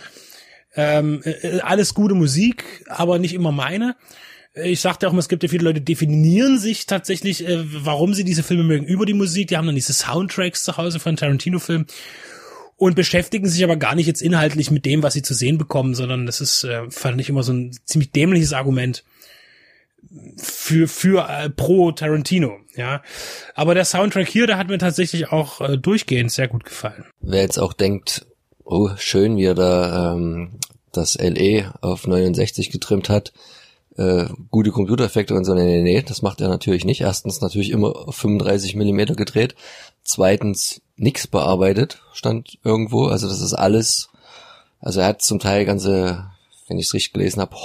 Ähm, 0.76 1.22
äh, 1.24 1.60
alles 1.60 1.94
gute 1.94 2.16
Musik, 2.16 2.86
aber 2.88 3.20
nicht 3.20 3.34
immer 3.34 3.52
meine. 3.52 3.96
Ich 4.54 4.82
sagte 4.82 5.08
auch 5.08 5.14
mal, 5.14 5.20
es 5.20 5.30
gibt 5.30 5.44
ja 5.44 5.50
viele 5.50 5.64
Leute, 5.64 5.80
definieren 5.80 6.60
sich 6.60 6.86
tatsächlich, 6.86 7.48
äh, 7.48 7.64
warum 7.86 8.14
sie 8.14 8.26
diese 8.26 8.44
Filme 8.44 8.64
mögen, 8.64 8.86
über 8.86 9.06
die 9.06 9.14
Musik. 9.14 9.48
Die 9.48 9.58
haben 9.58 9.66
dann 9.66 9.76
diese 9.76 9.94
Soundtracks 9.94 10.64
zu 10.64 10.76
Hause 10.76 11.00
von 11.00 11.16
Tarantino-Filmen 11.16 11.88
und 12.76 12.96
beschäftigen 12.96 13.48
sich 13.48 13.64
aber 13.64 13.78
gar 13.78 13.96
nicht 13.96 14.08
jetzt 14.08 14.22
inhaltlich 14.22 14.72
mit 14.72 14.86
dem, 14.86 15.04
was 15.04 15.14
sie 15.14 15.22
zu 15.22 15.34
sehen 15.34 15.58
bekommen, 15.58 15.94
sondern 15.94 16.26
das 16.26 16.42
ist, 16.42 16.64
äh, 16.64 16.90
fand 16.90 17.22
ich 17.22 17.30
immer 17.30 17.44
so 17.44 17.54
ein 17.54 17.78
ziemlich 17.86 18.12
dämliches 18.12 18.54
Argument 18.54 19.04
für 20.38 20.88
für 20.88 21.28
äh, 21.30 21.50
pro 21.50 21.92
Tarantino, 21.92 22.58
ja. 22.76 23.02
Aber 23.56 23.74
der 23.76 23.86
Soundtrack 23.86 24.28
hier, 24.28 24.48
der 24.48 24.58
hat 24.58 24.68
mir 24.68 24.78
tatsächlich 24.78 25.32
auch 25.32 25.62
äh, 25.62 25.78
durchgehend 25.78 26.32
sehr 26.32 26.48
gut 26.48 26.66
gefallen. 26.66 27.06
Wer 27.22 27.42
jetzt 27.42 27.58
auch 27.58 27.74
denkt, 27.74 28.26
oh, 28.64 28.90
schön, 28.98 29.38
wie 29.38 29.46
er 29.46 29.56
da 29.56 30.14
ähm, 30.14 30.60
das 30.92 31.18
LE 31.18 31.74
auf 31.82 32.08
69 32.08 32.72
getrimmt 32.72 33.10
hat, 33.10 33.32
äh, 33.98 34.26
gute 34.50 34.72
Computereffekte 34.72 35.34
und 35.34 35.46
so, 35.46 35.54
nee, 35.54 35.66
nee, 35.66 35.82
nee, 35.82 36.02
das 36.02 36.22
macht 36.22 36.42
er 36.42 36.50
natürlich 36.50 36.86
nicht. 36.86 37.02
Erstens 37.02 37.42
natürlich 37.42 37.72
immer 37.72 38.08
auf 38.08 38.16
35 38.16 38.76
Millimeter 38.76 39.16
gedreht. 39.16 39.56
Zweitens 40.04 40.82
nix 40.96 41.28
bearbeitet, 41.28 42.02
stand 42.14 42.58
irgendwo. 42.64 43.08
Also 43.08 43.28
das 43.28 43.42
ist 43.42 43.54
alles, 43.54 44.10
also 44.80 45.02
er 45.02 45.08
hat 45.08 45.22
zum 45.22 45.40
Teil 45.40 45.66
ganze, 45.66 46.26
wenn 46.68 46.78
ich 46.78 46.88
es 46.88 46.94
richtig 46.94 47.14
gelesen 47.14 47.42
habe, 47.42 47.56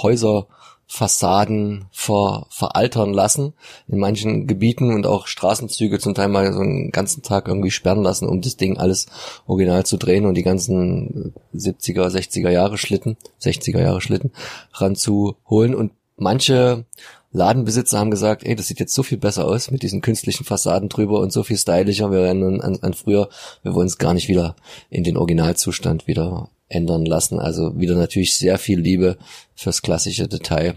Häuserfassaden 0.87 1.85
ver, 1.91 2.47
veraltern 2.49 3.13
lassen. 3.13 3.53
In 3.87 3.99
manchen 3.99 4.47
Gebieten 4.47 4.93
und 4.93 5.05
auch 5.05 5.27
Straßenzüge 5.27 5.99
zum 5.99 6.15
Teil 6.15 6.29
mal 6.29 6.51
so 6.53 6.59
einen 6.59 6.91
ganzen 6.91 7.21
Tag 7.23 7.47
irgendwie 7.47 7.71
sperren 7.71 8.03
lassen, 8.03 8.27
um 8.27 8.41
das 8.41 8.57
Ding 8.57 8.77
alles 8.77 9.07
original 9.45 9.85
zu 9.85 9.97
drehen 9.97 10.25
und 10.25 10.35
die 10.35 10.43
ganzen 10.43 11.33
70er, 11.53 12.07
60er 12.07 12.49
Jahre 12.49 12.77
Schlitten, 12.77 13.17
60er 13.41 13.81
Jahre 13.81 14.01
Schlitten 14.01 14.31
ranzuholen. 14.73 15.75
Und 15.75 15.91
manche 16.15 16.85
Ladenbesitzer 17.31 17.99
haben 17.99 18.11
gesagt, 18.11 18.43
ey, 18.45 18.55
das 18.55 18.67
sieht 18.67 18.79
jetzt 18.79 18.93
so 18.93 19.03
viel 19.03 19.17
besser 19.17 19.45
aus 19.45 19.69
mit 19.69 19.83
diesen 19.83 20.01
künstlichen 20.01 20.45
Fassaden 20.45 20.89
drüber 20.89 21.19
und 21.19 21.33
so 21.33 21.43
viel 21.43 21.57
stylischer. 21.57 22.11
Wir 22.11 22.21
rennen 22.21 22.61
an, 22.61 22.79
an 22.81 22.93
früher, 22.93 23.29
wir 23.61 23.73
wollen 23.73 23.87
es 23.87 23.97
gar 23.97 24.13
nicht 24.13 24.29
wieder 24.29 24.55
in 24.89 25.03
den 25.03 25.17
Originalzustand 25.17 26.07
wieder 26.07 26.49
ändern 26.69 27.05
lassen. 27.05 27.39
Also 27.39 27.77
wieder 27.79 27.95
natürlich 27.95 28.35
sehr 28.35 28.57
viel 28.57 28.79
Liebe 28.79 29.17
fürs 29.55 29.81
klassische 29.81 30.27
Detail 30.27 30.75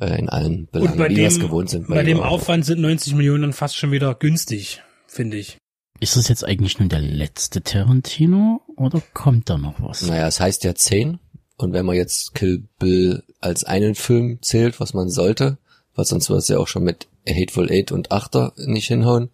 äh, 0.00 0.18
in 0.18 0.28
allen 0.28 0.66
Belangen, 0.70 0.92
Und 0.92 0.98
bei 0.98 1.10
wie 1.10 1.16
wir 1.16 1.28
es 1.28 1.34
dem, 1.34 1.42
gewohnt 1.42 1.70
sind. 1.70 1.88
bei 1.88 2.02
dem 2.02 2.18
Euro. 2.18 2.28
Aufwand 2.28 2.64
sind 2.64 2.80
90 2.80 3.14
Millionen 3.14 3.52
fast 3.52 3.76
schon 3.76 3.92
wieder 3.92 4.14
günstig, 4.14 4.82
finde 5.06 5.36
ich. 5.36 5.58
Ist 6.00 6.16
das 6.16 6.28
jetzt 6.28 6.44
eigentlich 6.44 6.78
nun 6.78 6.88
der 6.88 7.00
letzte 7.00 7.62
Tarantino 7.62 8.60
oder 8.76 9.00
kommt 9.14 9.48
da 9.48 9.58
noch 9.58 9.80
was? 9.80 10.02
Naja, 10.02 10.26
es 10.26 10.40
heißt 10.40 10.64
ja 10.64 10.74
10. 10.74 11.18
Und 11.56 11.72
wenn 11.72 11.86
man 11.86 11.94
jetzt 11.94 12.34
Kill 12.34 12.64
Bill 12.80 13.22
als 13.40 13.62
einen 13.64 13.94
Film 13.94 14.40
zählt, 14.42 14.80
was 14.80 14.92
man 14.92 15.08
sollte, 15.08 15.58
weil 15.94 16.04
sonst 16.04 16.28
wird 16.28 16.40
es 16.40 16.48
ja 16.48 16.58
auch 16.58 16.66
schon 16.66 16.82
mit 16.82 17.06
A 17.28 17.32
Hateful 17.32 17.70
Eight 17.70 17.92
und 17.92 18.10
Achter 18.10 18.52
nicht 18.56 18.88
hinhauen, 18.88 19.30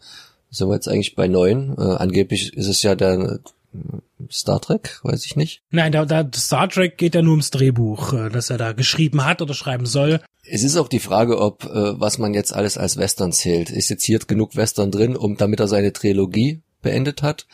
sind 0.51 0.69
wir 0.69 0.75
jetzt 0.75 0.89
eigentlich 0.89 1.15
bei 1.15 1.29
neun. 1.29 1.77
Äh, 1.79 1.81
angeblich 1.81 2.53
ist 2.53 2.67
es 2.67 2.83
ja 2.83 2.95
der 2.95 3.41
Star 4.31 4.61
Trek, 4.61 5.01
weiß 5.03 5.25
ich 5.25 5.37
nicht. 5.37 5.63
Nein, 5.71 5.93
da, 5.93 6.05
da 6.05 6.29
Star 6.35 6.69
Trek 6.69 6.99
geht 6.99 7.15
ja 7.15 7.23
nur 7.23 7.33
ums 7.33 7.51
Drehbuch, 7.51 8.13
äh, 8.13 8.29
das 8.31 8.51
er 8.51 8.59
da 8.59 8.73
geschrieben 8.73 9.25
hat 9.25 9.43
oder 9.43 9.55
schreiben 9.55 9.87
soll. 9.87 10.21
Es 10.45 10.63
ist 10.63 10.77
auch 10.77 10.89
die 10.89 11.01
Frage, 11.01 11.39
ob 11.39 11.65
äh, 11.65 12.01
was 12.01 12.19
man 12.19 12.35
jetzt 12.35 12.53
alles 12.53 12.79
als 12.79 12.97
Western 12.97 13.33
zählt. 13.33 13.71
Ist 13.71 13.89
jetzt 13.89 14.05
hier 14.05 14.19
genug 14.19 14.57
Western 14.57 14.91
drin, 14.91 15.17
um 15.17 15.37
damit 15.37 15.61
er 15.61 15.69
seine 15.69 15.93
Trilogie 15.93 16.63
beendet 16.83 17.23
hat? 17.23 17.47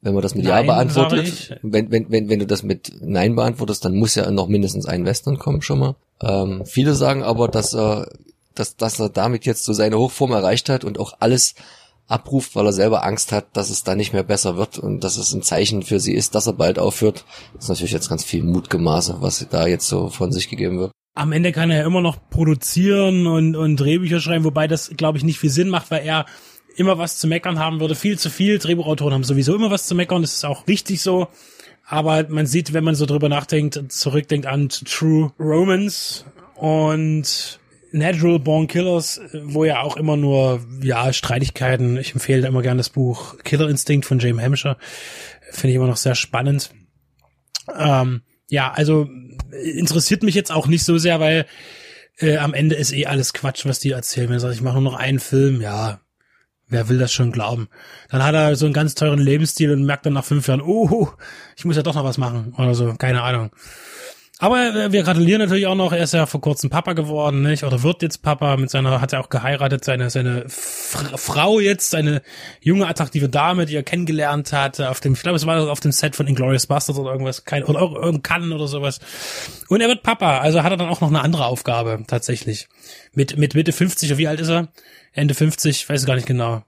Wenn 0.00 0.14
man 0.14 0.22
das 0.22 0.36
mit 0.36 0.44
Ja 0.44 0.56
Nein, 0.56 0.66
beantwortet, 0.66 1.26
sag 1.26 1.56
ich. 1.56 1.56
wenn, 1.62 1.90
wenn, 1.90 2.10
wenn, 2.10 2.28
wenn 2.28 2.38
du 2.38 2.46
das 2.46 2.62
mit 2.62 2.92
Nein 3.00 3.34
beantwortest, 3.34 3.84
dann 3.84 3.96
muss 3.96 4.14
ja 4.14 4.30
noch 4.30 4.46
mindestens 4.46 4.86
ein 4.86 5.04
Western 5.04 5.38
kommen 5.38 5.60
schon 5.60 5.80
mal. 5.80 5.96
Ähm, 6.22 6.64
viele 6.66 6.94
sagen 6.94 7.24
aber, 7.24 7.48
dass 7.48 7.74
er, 7.74 8.08
dass, 8.54 8.76
dass 8.76 9.00
er 9.00 9.08
damit 9.08 9.44
jetzt 9.44 9.64
so 9.64 9.72
seine 9.72 9.98
Hochform 9.98 10.30
erreicht 10.32 10.68
hat 10.68 10.84
und 10.84 11.00
auch 11.00 11.14
alles 11.18 11.54
abruft, 12.08 12.56
weil 12.56 12.66
er 12.66 12.72
selber 12.72 13.04
Angst 13.04 13.32
hat, 13.32 13.56
dass 13.56 13.70
es 13.70 13.84
da 13.84 13.94
nicht 13.94 14.12
mehr 14.12 14.22
besser 14.22 14.56
wird 14.56 14.78
und 14.78 15.04
dass 15.04 15.18
es 15.18 15.32
ein 15.32 15.42
Zeichen 15.42 15.82
für 15.82 16.00
sie 16.00 16.14
ist, 16.14 16.34
dass 16.34 16.46
er 16.46 16.54
bald 16.54 16.78
aufhört. 16.78 17.24
Das 17.54 17.64
ist 17.64 17.68
natürlich 17.68 17.92
jetzt 17.92 18.08
ganz 18.08 18.24
viel 18.24 18.42
Mutgemaße, 18.42 19.18
was 19.20 19.46
da 19.50 19.66
jetzt 19.66 19.86
so 19.86 20.08
von 20.08 20.32
sich 20.32 20.48
gegeben 20.48 20.78
wird. 20.78 20.90
Am 21.14 21.32
Ende 21.32 21.52
kann 21.52 21.70
er 21.70 21.78
ja 21.78 21.86
immer 21.86 22.00
noch 22.00 22.16
produzieren 22.30 23.26
und, 23.26 23.56
und 23.56 23.76
Drehbücher 23.76 24.20
schreiben, 24.20 24.44
wobei 24.44 24.68
das, 24.68 24.90
glaube 24.96 25.18
ich, 25.18 25.24
nicht 25.24 25.38
viel 25.38 25.50
Sinn 25.50 25.68
macht, 25.68 25.90
weil 25.90 26.06
er 26.06 26.26
immer 26.76 26.96
was 26.96 27.18
zu 27.18 27.26
meckern 27.26 27.58
haben 27.58 27.80
würde. 27.80 27.94
Viel 27.94 28.18
zu 28.18 28.30
viel. 28.30 28.58
Drehbuchautoren 28.58 29.12
haben 29.12 29.24
sowieso 29.24 29.54
immer 29.54 29.70
was 29.70 29.86
zu 29.86 29.94
meckern. 29.94 30.22
Das 30.22 30.34
ist 30.34 30.44
auch 30.44 30.66
richtig 30.66 31.02
so. 31.02 31.28
Aber 31.86 32.26
man 32.28 32.46
sieht, 32.46 32.72
wenn 32.72 32.84
man 32.84 32.94
so 32.94 33.04
drüber 33.04 33.28
nachdenkt, 33.28 33.90
zurückdenkt 33.90 34.46
an 34.46 34.68
True 34.68 35.32
Romance 35.40 36.24
und 36.54 37.58
Natural 37.92 38.38
Born 38.38 38.66
Killers, 38.66 39.20
wo 39.32 39.64
ja 39.64 39.80
auch 39.82 39.96
immer 39.96 40.16
nur, 40.16 40.60
ja, 40.82 41.12
Streitigkeiten. 41.12 41.96
Ich 41.96 42.12
empfehle 42.12 42.42
da 42.42 42.48
immer 42.48 42.62
gerne 42.62 42.78
das 42.78 42.90
Buch 42.90 43.36
Killer 43.44 43.68
Instinct 43.68 44.06
von 44.06 44.18
James 44.18 44.42
Hampshire. 44.42 44.76
Finde 45.50 45.70
ich 45.70 45.76
immer 45.76 45.86
noch 45.86 45.96
sehr 45.96 46.14
spannend. 46.14 46.70
Ähm, 47.76 48.22
ja, 48.48 48.72
also 48.72 49.08
interessiert 49.62 50.22
mich 50.22 50.34
jetzt 50.34 50.52
auch 50.52 50.66
nicht 50.66 50.84
so 50.84 50.98
sehr, 50.98 51.20
weil 51.20 51.46
äh, 52.18 52.36
am 52.38 52.54
Ende 52.54 52.74
ist 52.74 52.92
eh 52.92 53.06
alles 53.06 53.32
Quatsch, 53.32 53.64
was 53.66 53.80
die 53.80 53.90
erzählen. 53.90 54.28
Wenn 54.28 54.36
er 54.36 54.40
sagt, 54.40 54.54
ich 54.54 54.62
mache 54.62 54.80
nur 54.80 54.92
noch 54.92 54.98
einen 54.98 55.18
Film, 55.20 55.60
ja, 55.60 56.00
wer 56.68 56.88
will 56.88 56.98
das 56.98 57.12
schon 57.12 57.32
glauben? 57.32 57.68
Dann 58.10 58.22
hat 58.22 58.34
er 58.34 58.56
so 58.56 58.66
einen 58.66 58.74
ganz 58.74 58.94
teuren 58.94 59.18
Lebensstil 59.18 59.72
und 59.72 59.84
merkt 59.84 60.06
dann 60.06 60.12
nach 60.12 60.24
fünf 60.24 60.46
Jahren, 60.48 60.60
oh, 60.60 61.10
ich 61.56 61.64
muss 61.64 61.76
ja 61.76 61.82
doch 61.82 61.94
noch 61.94 62.04
was 62.04 62.18
machen 62.18 62.54
oder 62.56 62.74
so, 62.74 62.94
keine 62.94 63.22
Ahnung. 63.22 63.50
Aber 64.40 64.74
äh, 64.74 64.92
wir 64.92 65.02
gratulieren 65.02 65.40
natürlich 65.40 65.66
auch 65.66 65.74
noch, 65.74 65.92
er 65.92 66.04
ist 66.04 66.14
ja 66.14 66.26
vor 66.26 66.40
kurzem 66.40 66.70
Papa 66.70 66.92
geworden, 66.92 67.42
nicht? 67.42 67.64
Oder 67.64 67.82
wird 67.82 68.02
jetzt 68.02 68.22
Papa 68.22 68.56
mit 68.56 68.70
seiner, 68.70 69.00
hat 69.00 69.12
er 69.12 69.20
auch 69.20 69.30
geheiratet, 69.30 69.84
seine, 69.84 70.10
seine 70.10 70.44
F 70.44 70.96
Frau 71.16 71.58
jetzt, 71.58 71.94
eine 71.94 72.22
junge, 72.60 72.86
attraktive 72.86 73.28
Dame, 73.28 73.66
die 73.66 73.74
er 73.74 73.82
kennengelernt 73.82 74.52
hat, 74.52 74.80
auf 74.80 75.00
dem, 75.00 75.14
ich 75.14 75.22
glaube, 75.22 75.36
es 75.36 75.46
war 75.46 75.68
auf 75.70 75.80
dem 75.80 75.90
Set 75.90 76.14
von 76.14 76.28
Inglourious 76.28 76.68
Bastards 76.68 76.98
oder 77.00 77.10
irgendwas, 77.10 77.44
kein, 77.44 77.64
oder 77.64 77.80
irgendein 77.80 78.22
Cannes 78.22 78.52
oder 78.52 78.68
sowas. 78.68 79.00
Und 79.68 79.80
er 79.80 79.88
wird 79.88 80.04
Papa, 80.04 80.38
also 80.38 80.62
hat 80.62 80.70
er 80.70 80.76
dann 80.76 80.88
auch 80.88 81.00
noch 81.00 81.08
eine 81.08 81.20
andere 81.20 81.46
Aufgabe, 81.46 82.04
tatsächlich. 82.06 82.68
Mit, 83.12 83.36
mit 83.36 83.54
Mitte 83.54 83.72
50, 83.72 84.16
wie 84.18 84.28
alt 84.28 84.40
ist 84.40 84.50
er? 84.50 84.68
Ende 85.12 85.34
50, 85.34 85.88
weiß 85.88 86.06
gar 86.06 86.14
nicht 86.14 86.28
genau. 86.28 86.62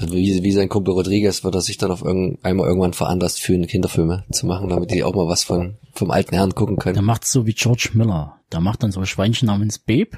Wie, 0.00 0.42
wie 0.42 0.52
sein 0.52 0.68
Kumpel 0.68 0.94
Rodriguez 0.94 1.44
wird 1.44 1.54
er 1.54 1.60
sich 1.60 1.78
dann 1.78 1.90
auf 1.90 2.02
irgend, 2.02 2.44
einmal 2.44 2.66
irgendwann 2.66 2.92
veranlasst 2.92 3.40
fühlen, 3.40 3.66
Kinderfilme 3.66 4.24
zu 4.30 4.46
machen, 4.46 4.68
damit 4.68 4.90
die 4.90 5.04
auch 5.04 5.14
mal 5.14 5.28
was 5.28 5.44
von, 5.44 5.76
vom 5.92 6.10
alten 6.10 6.34
Herrn 6.34 6.54
gucken 6.54 6.76
Der 6.76 6.92
können. 6.92 7.04
macht's 7.04 7.32
so 7.32 7.46
wie 7.46 7.54
George 7.54 7.90
Miller. 7.94 8.40
Der 8.52 8.60
macht 8.60 8.82
dann 8.82 8.92
so 8.92 9.04
Schweinchen 9.04 9.46
namens 9.46 9.78
Babe, 9.78 10.10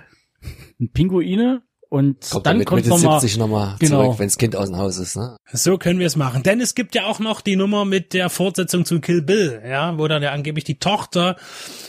Pinguine 0.92 1.62
und 1.88 2.30
Kommt 2.30 2.46
dann 2.46 2.58
dann 2.58 2.64
kommt 2.64 2.84
Mitte 2.84 2.90
noch 2.90 3.02
mal, 3.02 3.20
70 3.20 3.38
nochmal 3.38 3.76
genau. 3.78 4.04
zurück, 4.04 4.18
wenns 4.18 4.38
Kind 4.38 4.56
aus 4.56 4.68
dem 4.68 4.76
Haus 4.76 4.98
ist, 4.98 5.16
ne? 5.16 5.36
So 5.52 5.78
können 5.78 5.98
wir 5.98 6.06
es 6.06 6.16
machen. 6.16 6.42
Denn 6.42 6.60
es 6.60 6.74
gibt 6.74 6.94
ja 6.94 7.06
auch 7.06 7.20
noch 7.20 7.40
die 7.40 7.56
Nummer 7.56 7.84
mit 7.84 8.12
der 8.12 8.28
Fortsetzung 8.30 8.84
zu 8.84 9.00
Kill 9.00 9.22
Bill, 9.22 9.62
ja, 9.66 9.96
wo 9.98 10.08
dann 10.08 10.22
ja 10.22 10.32
angeblich 10.32 10.64
die 10.64 10.78
Tochter 10.78 11.36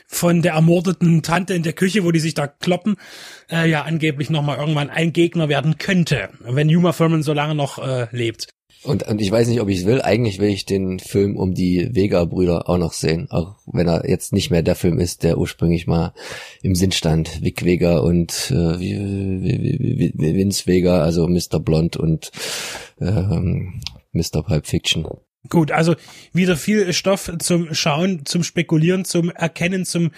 von 0.07 0.41
der 0.41 0.53
ermordeten 0.53 1.23
Tante 1.23 1.53
in 1.53 1.63
der 1.63 1.73
Küche, 1.73 2.03
wo 2.03 2.12
die 2.12 2.19
sich 2.19 2.33
da 2.33 2.47
kloppen, 2.47 2.95
äh, 3.49 3.69
ja 3.69 3.83
angeblich 3.83 4.29
nochmal 4.29 4.57
irgendwann 4.57 4.89
ein 4.89 5.13
Gegner 5.13 5.49
werden 5.49 5.77
könnte, 5.77 6.29
wenn 6.39 6.73
Uma 6.75 6.91
Thurman 6.91 7.23
so 7.23 7.33
lange 7.33 7.55
noch 7.55 7.79
äh, 7.79 8.07
lebt. 8.12 8.49
Und, 8.83 9.03
und 9.03 9.21
ich 9.21 9.31
weiß 9.31 9.47
nicht, 9.47 9.59
ob 9.61 9.69
ich 9.69 9.79
es 9.79 9.85
will. 9.85 10.01
Eigentlich 10.01 10.39
will 10.39 10.49
ich 10.49 10.65
den 10.65 10.99
Film 10.99 11.35
um 11.35 11.53
die 11.53 11.89
Vega-Brüder 11.93 12.69
auch 12.69 12.77
noch 12.77 12.93
sehen. 12.93 13.27
Auch 13.29 13.55
wenn 13.65 13.87
er 13.87 14.09
jetzt 14.09 14.33
nicht 14.33 14.49
mehr 14.51 14.61
der 14.61 14.75
Film 14.75 14.99
ist, 14.99 15.23
der 15.23 15.37
ursprünglich 15.37 15.87
mal 15.87 16.13
im 16.61 16.75
Sinn 16.75 16.91
stand. 16.91 17.41
Vic 17.41 17.65
Vega 17.65 17.97
und 17.97 18.51
äh, 18.51 18.79
Vince 20.15 20.67
Vega, 20.67 21.01
also 21.01 21.27
Mr. 21.27 21.59
Blond 21.59 21.97
und 21.97 22.31
ähm, 23.01 23.81
Mr. 24.13 24.43
Pulp 24.43 24.67
Fiction. 24.67 25.07
Gut, 25.49 25.71
also 25.71 25.95
wieder 26.33 26.57
viel 26.57 26.91
Stoff 26.93 27.31
zum 27.39 27.73
Schauen, 27.73 28.25
zum 28.25 28.43
Spekulieren, 28.43 29.05
zum 29.05 29.29
Erkennen, 29.29 29.85
zum 29.85 30.11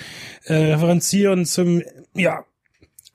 äh, 0.45 0.53
Referenzieren, 0.53 1.45
zum 1.45 1.83
ja 2.15 2.45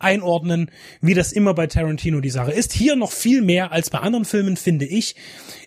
einordnen, 0.04 0.70
wie 1.00 1.14
das 1.14 1.32
immer 1.32 1.54
bei 1.54 1.66
Tarantino 1.66 2.20
die 2.20 2.30
Sache 2.30 2.52
ist. 2.52 2.72
Hier 2.72 2.94
noch 2.94 3.10
viel 3.10 3.42
mehr 3.42 3.72
als 3.72 3.90
bei 3.90 3.98
anderen 3.98 4.24
Filmen, 4.24 4.56
finde 4.56 4.84
ich. 4.84 5.16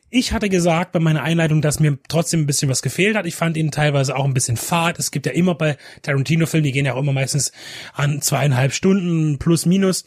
Ich 0.10 0.32
hatte 0.32 0.48
gesagt 0.48 0.94
bei 0.94 1.00
meiner 1.00 1.24
Einleitung, 1.24 1.62
dass 1.62 1.82
mir 1.82 1.98
trotzdem 2.08 2.42
ein 2.42 2.46
bisschen 2.46 2.70
was 2.70 2.82
gefehlt 2.82 3.18
hat. 3.18 3.26
Ich 3.26 3.36
fand 3.36 3.58
ihn 3.58 3.72
teilweise 3.72 4.16
auch 4.16 4.24
ein 4.24 4.34
bisschen 4.34 4.56
fad. 4.56 5.00
Es 5.00 5.12
gibt 5.12 5.26
ja 5.26 5.34
immer 5.34 5.56
bei 5.56 5.76
Tarantino-Filmen, 6.02 6.64
die 6.64 6.72
gehen 6.72 6.86
ja 6.86 6.94
auch 6.94 7.02
immer 7.02 7.12
meistens 7.12 7.52
an 7.94 8.22
zweieinhalb 8.22 8.72
Stunden 8.72 9.38
plus 9.38 9.66
minus. 9.66 10.06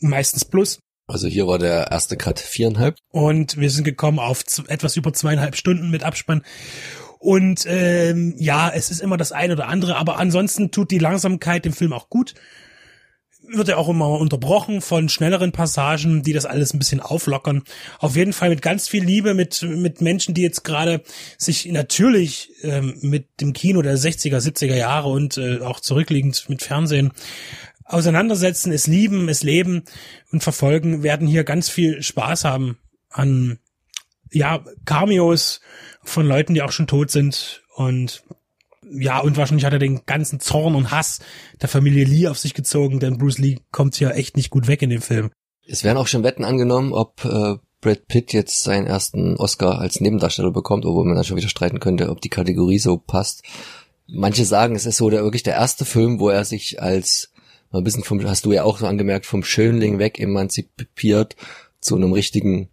Meistens 0.00 0.44
plus. 0.44 0.80
Also 1.06 1.26
hier 1.26 1.46
war 1.46 1.58
der 1.58 1.90
erste 1.90 2.16
Cut 2.16 2.38
viereinhalb. 2.38 2.96
Und 3.10 3.56
wir 3.58 3.70
sind 3.70 3.84
gekommen 3.84 4.18
auf 4.18 4.44
etwas 4.68 4.96
über 4.96 5.12
zweieinhalb 5.12 5.56
Stunden 5.56 5.90
mit 5.90 6.04
Abspann. 6.04 6.42
Und 7.18 7.64
ähm, 7.68 8.34
ja, 8.36 8.68
es 8.68 8.90
ist 8.90 9.00
immer 9.00 9.16
das 9.16 9.32
eine 9.32 9.52
oder 9.52 9.68
andere, 9.68 9.96
aber 9.96 10.18
ansonsten 10.18 10.70
tut 10.70 10.90
die 10.90 10.98
Langsamkeit 10.98 11.64
dem 11.64 11.72
Film 11.72 11.92
auch 11.92 12.08
gut. 12.08 12.34
Wird 13.52 13.68
er 13.68 13.78
auch 13.78 13.88
immer 13.88 14.08
unterbrochen 14.08 14.80
von 14.80 15.08
schnelleren 15.08 15.52
Passagen, 15.52 16.22
die 16.22 16.32
das 16.32 16.46
alles 16.46 16.72
ein 16.72 16.78
bisschen 16.78 17.00
auflockern. 17.00 17.62
Auf 17.98 18.16
jeden 18.16 18.32
Fall 18.32 18.48
mit 18.48 18.62
ganz 18.62 18.88
viel 18.88 19.04
Liebe, 19.04 19.34
mit, 19.34 19.62
mit 19.62 20.00
Menschen, 20.00 20.34
die 20.34 20.42
jetzt 20.42 20.64
gerade 20.64 21.02
sich 21.36 21.66
natürlich 21.66 22.50
ähm, 22.62 22.96
mit 23.02 23.40
dem 23.40 23.52
Kino 23.52 23.82
der 23.82 23.98
60er, 23.98 24.38
70er 24.38 24.76
Jahre 24.76 25.08
und 25.08 25.36
äh, 25.36 25.60
auch 25.60 25.80
zurückliegend 25.80 26.48
mit 26.48 26.62
Fernsehen 26.62 27.12
auseinandersetzen, 27.84 28.72
es 28.72 28.86
lieben, 28.86 29.28
es 29.28 29.42
leben 29.42 29.84
und 30.30 30.42
verfolgen, 30.42 31.02
werden 31.02 31.26
hier 31.26 31.44
ganz 31.44 31.68
viel 31.68 32.02
Spaß 32.02 32.44
haben 32.44 32.78
an 33.10 33.58
ja 34.30 34.64
Cameos 34.84 35.60
von 36.02 36.26
Leuten, 36.26 36.54
die 36.54 36.62
auch 36.62 36.72
schon 36.72 36.86
tot 36.86 37.10
sind 37.10 37.62
und 37.74 38.24
ja, 38.90 39.20
und 39.20 39.36
wahrscheinlich 39.36 39.64
hat 39.64 39.72
er 39.72 39.78
den 39.78 40.04
ganzen 40.06 40.40
Zorn 40.40 40.74
und 40.74 40.90
Hass 40.90 41.20
der 41.60 41.68
Familie 41.68 42.04
Lee 42.04 42.28
auf 42.28 42.38
sich 42.38 42.54
gezogen, 42.54 43.00
denn 43.00 43.18
Bruce 43.18 43.38
Lee 43.38 43.58
kommt 43.70 43.98
ja 44.00 44.10
echt 44.10 44.36
nicht 44.36 44.50
gut 44.50 44.66
weg 44.66 44.82
in 44.82 44.90
dem 44.90 45.02
Film. 45.02 45.30
Es 45.66 45.84
werden 45.84 45.98
auch 45.98 46.08
schon 46.08 46.24
Wetten 46.24 46.44
angenommen, 46.44 46.92
ob 46.92 47.24
äh, 47.24 47.56
Brad 47.80 48.06
Pitt 48.06 48.32
jetzt 48.32 48.62
seinen 48.62 48.86
ersten 48.86 49.36
Oscar 49.36 49.78
als 49.78 50.00
Nebendarsteller 50.00 50.50
bekommt, 50.50 50.84
obwohl 50.84 51.04
man 51.04 51.14
dann 51.14 51.24
schon 51.24 51.36
wieder 51.36 51.48
streiten 51.48 51.80
könnte, 51.80 52.10
ob 52.10 52.20
die 52.20 52.28
Kategorie 52.28 52.78
so 52.78 52.96
passt. 52.96 53.42
Manche 54.06 54.44
sagen, 54.44 54.74
es 54.74 54.86
ist 54.86 54.96
so 54.96 55.10
der 55.10 55.22
wirklich 55.22 55.42
der 55.42 55.54
erste 55.54 55.84
Film, 55.84 56.20
wo 56.20 56.28
er 56.28 56.44
sich 56.44 56.82
als 56.82 57.32
mal 57.70 57.78
ein 57.78 57.84
bisschen 57.84 58.04
vom, 58.04 58.22
hast 58.24 58.44
du 58.44 58.52
ja 58.52 58.64
auch 58.64 58.78
so 58.78 58.86
angemerkt, 58.86 59.26
vom 59.26 59.42
Schönling 59.42 59.98
weg 59.98 60.20
emanzipiert 60.20 61.36
zu 61.80 61.96
einem 61.96 62.12
richtigen 62.12 62.68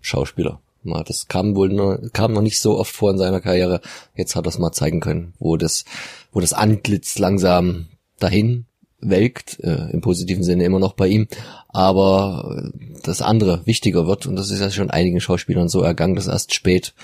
Schauspieler. 0.00 0.60
Mal, 0.84 1.04
Das 1.04 1.28
kam 1.28 1.54
wohl 1.56 1.70
nur, 1.70 2.10
kam 2.12 2.32
noch 2.32 2.42
nicht 2.42 2.60
so 2.60 2.78
oft 2.78 2.94
vor 2.94 3.10
in 3.10 3.18
seiner 3.18 3.40
Karriere. 3.40 3.80
Jetzt 4.14 4.36
hat 4.36 4.46
er 4.46 4.50
es 4.50 4.58
mal 4.58 4.72
zeigen 4.72 5.00
können, 5.00 5.34
wo 5.38 5.56
das, 5.56 5.84
wo 6.32 6.40
das 6.40 6.52
Antlitz 6.52 7.18
langsam 7.18 7.86
dahin 8.18 8.66
welkt, 9.00 9.60
äh, 9.60 9.90
im 9.90 10.00
positiven 10.00 10.44
Sinne 10.44 10.64
immer 10.64 10.78
noch 10.78 10.94
bei 10.94 11.08
ihm, 11.08 11.28
aber 11.68 12.72
äh, 12.72 13.00
das 13.02 13.22
andere 13.22 13.66
wichtiger 13.66 14.06
wird 14.06 14.26
und 14.26 14.36
das 14.36 14.50
ist 14.50 14.60
ja 14.60 14.70
schon 14.70 14.90
einigen 14.90 15.20
Schauspielern 15.20 15.68
so 15.68 15.82
ergangen, 15.82 16.16
dass 16.16 16.26
erst 16.26 16.54
spät 16.54 16.94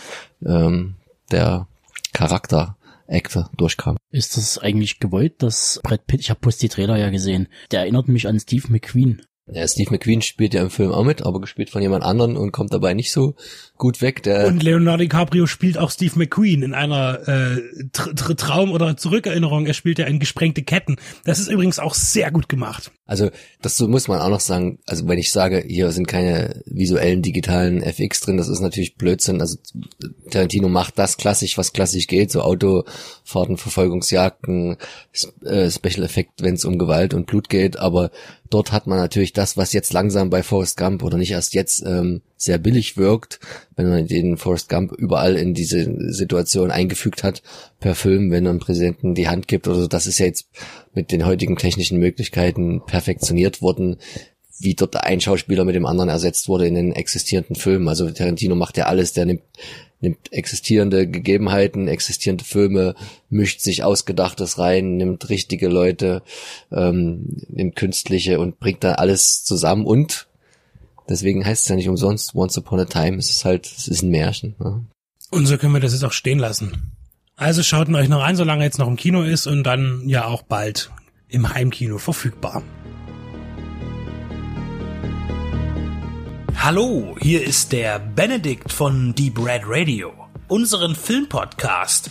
ähm, 0.45 0.97
der 1.31 1.67
Charakter 2.13 2.77
Actor 3.07 3.51
durchkam. 3.57 3.97
Ist 4.11 4.37
das 4.37 4.59
eigentlich 4.59 5.01
gewollt, 5.01 5.43
dass 5.43 5.81
Brad 5.83 6.07
Pitt, 6.07 6.21
ich 6.21 6.31
habe 6.31 6.41
bloß 6.41 6.59
die 6.59 6.69
Trailer 6.69 6.97
ja 6.97 7.11
gesehen, 7.11 7.49
der 7.71 7.81
erinnert 7.81 8.09
mich 8.09 8.29
an 8.29 8.39
Steve 8.39 8.69
McQueen. 8.69 9.23
Ja, 9.53 9.67
Steve 9.67 9.91
McQueen 9.91 10.23
spielt 10.23 10.55
ja 10.55 10.63
im 10.63 10.71
Film 10.71 10.93
auch 10.93 11.05
mit, 11.05 11.23
aber 11.23 11.41
gespielt 11.41 11.71
von 11.71 11.83
jemand 11.83 12.05
anderen 12.05 12.37
und 12.37 12.53
kommt 12.53 12.73
dabei 12.73 12.95
nicht 12.95 13.13
so 13.13 13.35
gut 13.77 14.01
weg. 14.01 14.23
Der 14.23 14.47
Und 14.47 14.63
Leonardo 14.63 15.03
DiCaprio 15.03 15.47
spielt 15.47 15.79
auch 15.79 15.91
Steve 15.91 16.19
McQueen 16.19 16.63
in 16.63 16.75
einer 16.75 17.29
äh, 17.29 17.61
Tr 17.93 18.15
Tr 18.15 18.37
Traum- 18.37 18.73
oder 18.73 18.97
Zurückerinnerung. 18.97 19.67
Er 19.67 19.75
spielt 19.75 19.99
ja 19.99 20.07
in 20.07 20.19
Gesprengte 20.19 20.63
Ketten. 20.63 20.97
Das 21.25 21.39
ist 21.39 21.49
übrigens 21.49 21.79
auch 21.79 21.95
sehr 21.95 22.31
gut 22.31 22.49
gemacht. 22.49 22.93
Also 23.11 23.31
das 23.61 23.81
muss 23.81 24.07
man 24.07 24.21
auch 24.21 24.29
noch 24.29 24.39
sagen. 24.39 24.79
Also 24.87 25.09
wenn 25.09 25.19
ich 25.19 25.33
sage, 25.33 25.65
hier 25.67 25.91
sind 25.91 26.07
keine 26.07 26.63
visuellen 26.65 27.23
digitalen 27.23 27.83
FX 27.83 28.21
drin, 28.21 28.37
das 28.37 28.49
ist 28.49 28.61
natürlich 28.61 28.95
Blödsinn. 28.95 29.41
Also 29.41 29.59
Tarantino 30.31 30.69
macht 30.69 30.97
das 30.97 31.17
klassisch, 31.17 31.59
was 31.59 31.73
klassisch 31.73 32.07
geht, 32.07 32.31
so 32.31 32.41
Autofahrten, 32.41 33.57
Verfolgungsjagden, 33.57 34.77
äh, 35.45 35.69
Special 35.73 36.05
Effekt, 36.05 36.41
wenn 36.41 36.55
es 36.55 36.65
um 36.65 36.79
Gewalt 36.79 37.13
und 37.13 37.27
Blut 37.27 37.49
geht. 37.49 37.81
Aber 37.81 38.13
dort 38.49 38.71
hat 38.71 38.87
man 38.87 38.99
natürlich 38.99 39.33
das, 39.33 39.57
was 39.57 39.73
jetzt 39.73 39.93
langsam 39.93 40.31
bei 40.31 40.45
Forrest 40.45 40.77
Gump 40.77 41.03
oder 41.03 41.19
nicht 41.19 41.33
erst 41.33 41.53
jetzt 41.53 41.83
ähm, 41.85 42.23
sehr 42.41 42.57
billig 42.57 42.97
wirkt, 42.97 43.39
wenn 43.77 43.91
man 43.91 44.07
den 44.07 44.39
Forrest 44.39 44.71
Gump 44.71 44.93
überall 44.93 45.37
in 45.37 45.53
diese 45.53 45.95
Situation 46.11 46.71
eingefügt 46.71 47.23
hat 47.23 47.43
per 47.81 47.95
Film, 47.95 48.31
wenn 48.31 48.45
man 48.45 48.59
Präsidenten 48.59 49.15
die 49.15 49.29
Hand 49.29 49.47
gibt 49.47 49.69
oder 49.69 49.83
so. 49.83 49.87
Das 49.87 50.07
ist 50.07 50.19
ja 50.19 50.27
jetzt 50.27 50.49
mit 50.95 51.13
den 51.13 51.27
heutigen 51.27 51.57
technischen 51.57 51.99
Möglichkeiten 51.99 52.81
perfektioniert 52.87 53.61
worden, 53.61 53.99
wie 54.59 54.75
dort 54.75 54.97
ein 55.05 55.21
Schauspieler 55.21 55.65
mit 55.67 55.75
dem 55.75 55.85
anderen 55.85 56.09
ersetzt 56.09 56.49
wurde 56.49 56.67
in 56.67 56.75
den 56.75 56.93
existierenden 56.93 57.57
Filmen. 57.57 57.89
Also 57.89 58.11
Tarantino 58.11 58.55
macht 58.55 58.79
ja 58.79 58.87
alles, 58.87 59.13
der 59.13 59.27
nimmt, 59.27 59.43
nimmt 60.01 60.33
existierende 60.33 61.07
Gegebenheiten, 61.07 61.89
existierende 61.89 62.45
Filme, 62.45 62.95
mischt 63.29 63.61
sich 63.61 63.85
Ausgedachtes 63.85 64.59
rein, 64.59 64.97
nimmt 64.97 65.29
richtige 65.29 65.69
Leute, 65.69 66.23
ähm, 66.73 67.43
nimmt 67.49 67.77
künstliche 67.77 68.41
und 68.41 68.61
bringt 68.61 68.83
dann 68.83 68.95
alles 68.95 69.45
zusammen 69.45 69.85
und 69.85 70.30
deswegen 71.11 71.45
heißt 71.45 71.65
es 71.65 71.69
ja 71.69 71.77
nicht 71.77 71.89
umsonst 71.89 72.35
Once 72.35 72.57
Upon 72.57 72.81
a 72.81 72.85
Time, 72.87 73.19
es 73.19 73.29
ist 73.29 73.45
halt, 73.45 73.67
es 73.67 73.89
ist 73.89 74.03
ein 74.03 74.11
Märchen. 74.11 74.55
Ne? 74.59 74.87
Und 75.31 75.47
so 75.47 75.59
können 75.59 75.75
wir 75.75 75.81
das 75.81 75.93
jetzt 75.93 76.05
auch 76.05 76.13
stehen 76.13 76.39
lassen. 76.39 76.97
Also 77.37 77.63
schaut 77.63 77.89
ihn 77.89 77.95
euch 77.95 78.09
noch 78.09 78.23
ein, 78.23 78.37
solange 78.37 78.63
er 78.63 78.67
jetzt 78.67 78.79
noch 78.79 78.89
im 78.89 78.97
Kino 78.97 79.23
ist 79.23 79.47
und 79.47 79.65
dann 79.65 80.09
ja 80.09 80.27
auch 80.27 80.43
bald 80.43 80.91
im 81.29 81.53
Heimkino 81.53 81.99
verfügbar. 81.99 82.63
Hallo, 86.57 87.17
hier 87.21 87.43
ist 87.43 87.73
der 87.73 87.99
Benedikt 87.99 88.73
von 88.73 89.15
Deep 89.15 89.39
Red 89.39 89.63
Radio, 89.65 90.13
unseren 90.49 90.95
Filmpodcast 90.95 92.11